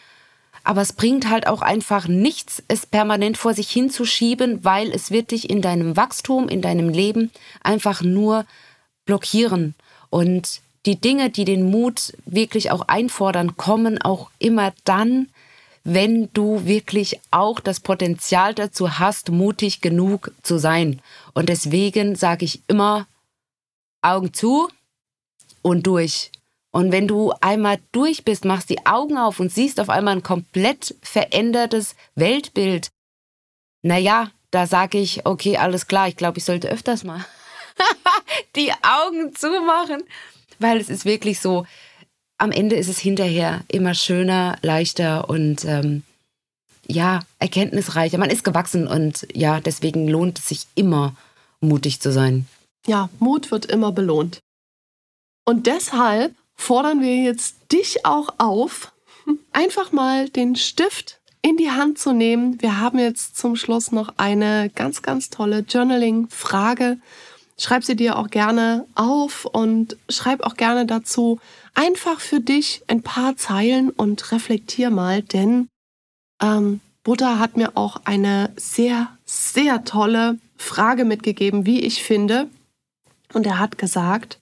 Aber 0.63 0.81
es 0.81 0.93
bringt 0.93 1.29
halt 1.29 1.47
auch 1.47 1.61
einfach 1.61 2.07
nichts, 2.07 2.63
es 2.67 2.87
permanent 2.87 3.37
vor 3.37 3.53
sich 3.53 3.69
hinzuschieben, 3.69 4.65
weil 4.65 4.91
es 4.91 5.11
wird 5.11 5.31
dich 5.31 5.49
in 5.49 5.61
deinem 5.61 5.95
Wachstum, 5.95 6.49
in 6.49 6.61
deinem 6.61 6.89
Leben 6.89 7.31
einfach 7.61 8.01
nur 8.01 8.45
blockieren. 9.05 9.75
Und 10.09 10.61
die 10.87 10.99
Dinge, 10.99 11.29
die 11.29 11.45
den 11.45 11.69
Mut 11.69 12.13
wirklich 12.25 12.71
auch 12.71 12.87
einfordern, 12.87 13.57
kommen 13.57 14.01
auch 14.01 14.31
immer 14.39 14.73
dann, 14.83 15.27
wenn 15.85 16.33
du 16.33 16.65
wirklich 16.65 17.19
auch 17.29 17.59
das 17.59 17.79
Potenzial 17.79 18.55
dazu 18.55 18.97
hast, 18.97 19.29
mutig 19.29 19.81
genug 19.81 20.31
zu 20.41 20.57
sein. 20.57 20.99
Und 21.33 21.47
deswegen 21.47 22.15
sage 22.15 22.43
ich 22.43 22.63
immer, 22.67 23.07
Augen 24.01 24.33
zu 24.33 24.67
und 25.61 25.85
durch. 25.85 26.31
Und 26.71 26.91
wenn 26.91 27.07
du 27.07 27.33
einmal 27.39 27.79
durch 27.91 28.25
bist, 28.25 28.45
machst 28.45 28.69
die 28.71 28.85
Augen 28.85 29.17
auf 29.17 29.39
und 29.39 29.51
siehst 29.51 29.79
auf 29.79 29.89
einmal 29.89 30.15
ein 30.15 30.23
komplett 30.23 30.95
verändertes 31.03 31.95
Weltbild. 32.15 32.89
Naja, 33.83 34.31
da 34.49 34.65
sage 34.65 34.97
ich, 34.97 35.25
okay, 35.27 35.57
alles 35.57 35.87
klar, 35.87 36.07
ich 36.07 36.17
glaube, 36.17 36.39
ich 36.39 36.45
sollte 36.45 36.67
öfters 36.67 37.03
mal 37.03 37.23
die 38.55 38.71
Augen 38.71 39.35
zumachen, 39.35 40.03
weil 40.57 40.79
es 40.79 40.89
ist 40.89 41.05
wirklich 41.05 41.39
so, 41.39 41.67
am 42.37 42.51
Ende 42.51 42.75
ist 42.75 42.89
es 42.89 42.99
hinterher 42.99 43.63
immer 43.67 43.93
schöner, 43.93 44.57
leichter 44.61 45.29
und 45.29 45.65
ähm, 45.65 46.03
ja, 46.87 47.21
erkenntnisreicher. 47.39 48.17
Man 48.17 48.29
ist 48.29 48.43
gewachsen 48.43 48.87
und 48.87 49.27
ja, 49.33 49.59
deswegen 49.59 50.07
lohnt 50.07 50.39
es 50.39 50.49
sich 50.49 50.67
immer, 50.75 51.15
mutig 51.59 51.99
zu 51.99 52.11
sein. 52.11 52.47
Ja, 52.85 53.09
Mut 53.19 53.51
wird 53.51 53.65
immer 53.65 53.91
belohnt. 53.91 54.39
Und 55.45 55.67
deshalb 55.67 56.33
fordern 56.55 57.01
wir 57.01 57.15
jetzt 57.15 57.55
dich 57.71 58.05
auch 58.05 58.35
auf, 58.37 58.91
einfach 59.51 59.91
mal 59.91 60.29
den 60.29 60.55
Stift 60.55 61.19
in 61.41 61.57
die 61.57 61.71
Hand 61.71 61.99
zu 61.99 62.11
nehmen. 62.11 62.61
Wir 62.61 62.79
haben 62.79 62.99
jetzt 62.99 63.37
zum 63.37 63.55
Schluss 63.55 63.91
noch 63.91 64.13
eine 64.17 64.71
ganz, 64.73 65.01
ganz 65.01 65.29
tolle 65.29 65.59
Journaling-Frage. 65.59 66.97
Schreib 67.57 67.83
sie 67.83 67.95
dir 67.95 68.17
auch 68.17 68.29
gerne 68.29 68.85
auf 68.95 69.45
und 69.45 69.95
schreib 70.09 70.41
auch 70.41 70.55
gerne 70.55 70.85
dazu, 70.85 71.39
einfach 71.75 72.19
für 72.19 72.39
dich 72.39 72.83
ein 72.87 73.03
paar 73.03 73.37
Zeilen 73.37 73.91
und 73.91 74.31
reflektier 74.31 74.89
mal, 74.89 75.21
denn 75.21 75.67
ähm, 76.41 76.79
Buddha 77.03 77.37
hat 77.37 77.55
mir 77.55 77.77
auch 77.77 78.01
eine 78.05 78.51
sehr, 78.55 79.15
sehr 79.25 79.83
tolle 79.83 80.39
Frage 80.57 81.05
mitgegeben, 81.05 81.65
wie 81.65 81.81
ich 81.81 82.03
finde. 82.03 82.49
Und 83.33 83.45
er 83.45 83.59
hat 83.59 83.77
gesagt, 83.77 84.39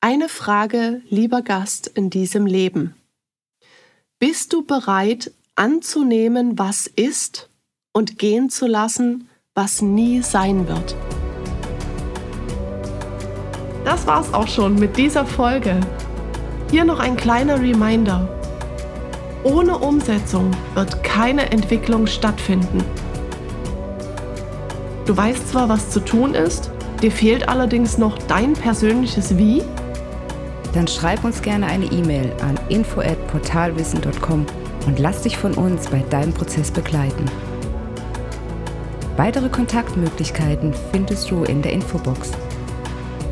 eine 0.00 0.28
Frage, 0.28 1.02
lieber 1.08 1.42
Gast 1.42 1.88
in 1.88 2.10
diesem 2.10 2.46
Leben. 2.46 2.94
Bist 4.20 4.52
du 4.52 4.64
bereit 4.64 5.32
anzunehmen, 5.56 6.58
was 6.58 6.86
ist 6.86 7.48
und 7.92 8.18
gehen 8.18 8.50
zu 8.50 8.66
lassen, 8.66 9.28
was 9.54 9.82
nie 9.82 10.22
sein 10.22 10.68
wird? 10.68 10.94
Das 13.84 14.06
war's 14.06 14.32
auch 14.32 14.48
schon 14.48 14.74
mit 14.76 14.96
dieser 14.96 15.24
Folge. 15.24 15.80
Hier 16.70 16.84
noch 16.84 16.98
ein 16.98 17.16
kleiner 17.16 17.60
Reminder. 17.60 18.28
Ohne 19.44 19.78
Umsetzung 19.78 20.50
wird 20.74 21.04
keine 21.04 21.52
Entwicklung 21.52 22.08
stattfinden. 22.08 22.82
Du 25.04 25.16
weißt 25.16 25.48
zwar, 25.48 25.68
was 25.68 25.90
zu 25.90 26.00
tun 26.00 26.34
ist, 26.34 26.72
dir 27.00 27.12
fehlt 27.12 27.48
allerdings 27.48 27.96
noch 27.96 28.18
dein 28.18 28.54
persönliches 28.54 29.38
Wie? 29.38 29.62
Dann 30.74 30.88
schreib 30.88 31.24
uns 31.24 31.40
gerne 31.40 31.66
eine 31.66 31.86
E-Mail 31.86 32.32
an 32.42 32.58
info@portalwissen.com 32.68 34.44
und 34.86 34.98
lass 34.98 35.22
dich 35.22 35.38
von 35.38 35.54
uns 35.54 35.88
bei 35.88 36.04
deinem 36.10 36.32
Prozess 36.32 36.72
begleiten. 36.72 37.26
Weitere 39.16 39.48
Kontaktmöglichkeiten 39.48 40.74
findest 40.90 41.30
du 41.30 41.44
in 41.44 41.62
der 41.62 41.72
Infobox. 41.72 42.32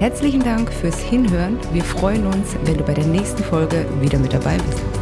Herzlichen 0.04 0.44
Dank 0.44 0.70
fürs 0.70 0.98
Hinhören. 0.98 1.58
Wir 1.72 1.82
freuen 1.82 2.26
uns, 2.26 2.54
wenn 2.64 2.76
du 2.76 2.84
bei 2.84 2.92
der 2.92 3.06
nächsten 3.06 3.42
Folge 3.42 3.86
wieder 4.02 4.18
mit 4.18 4.34
dabei 4.34 4.58
bist. 4.58 4.93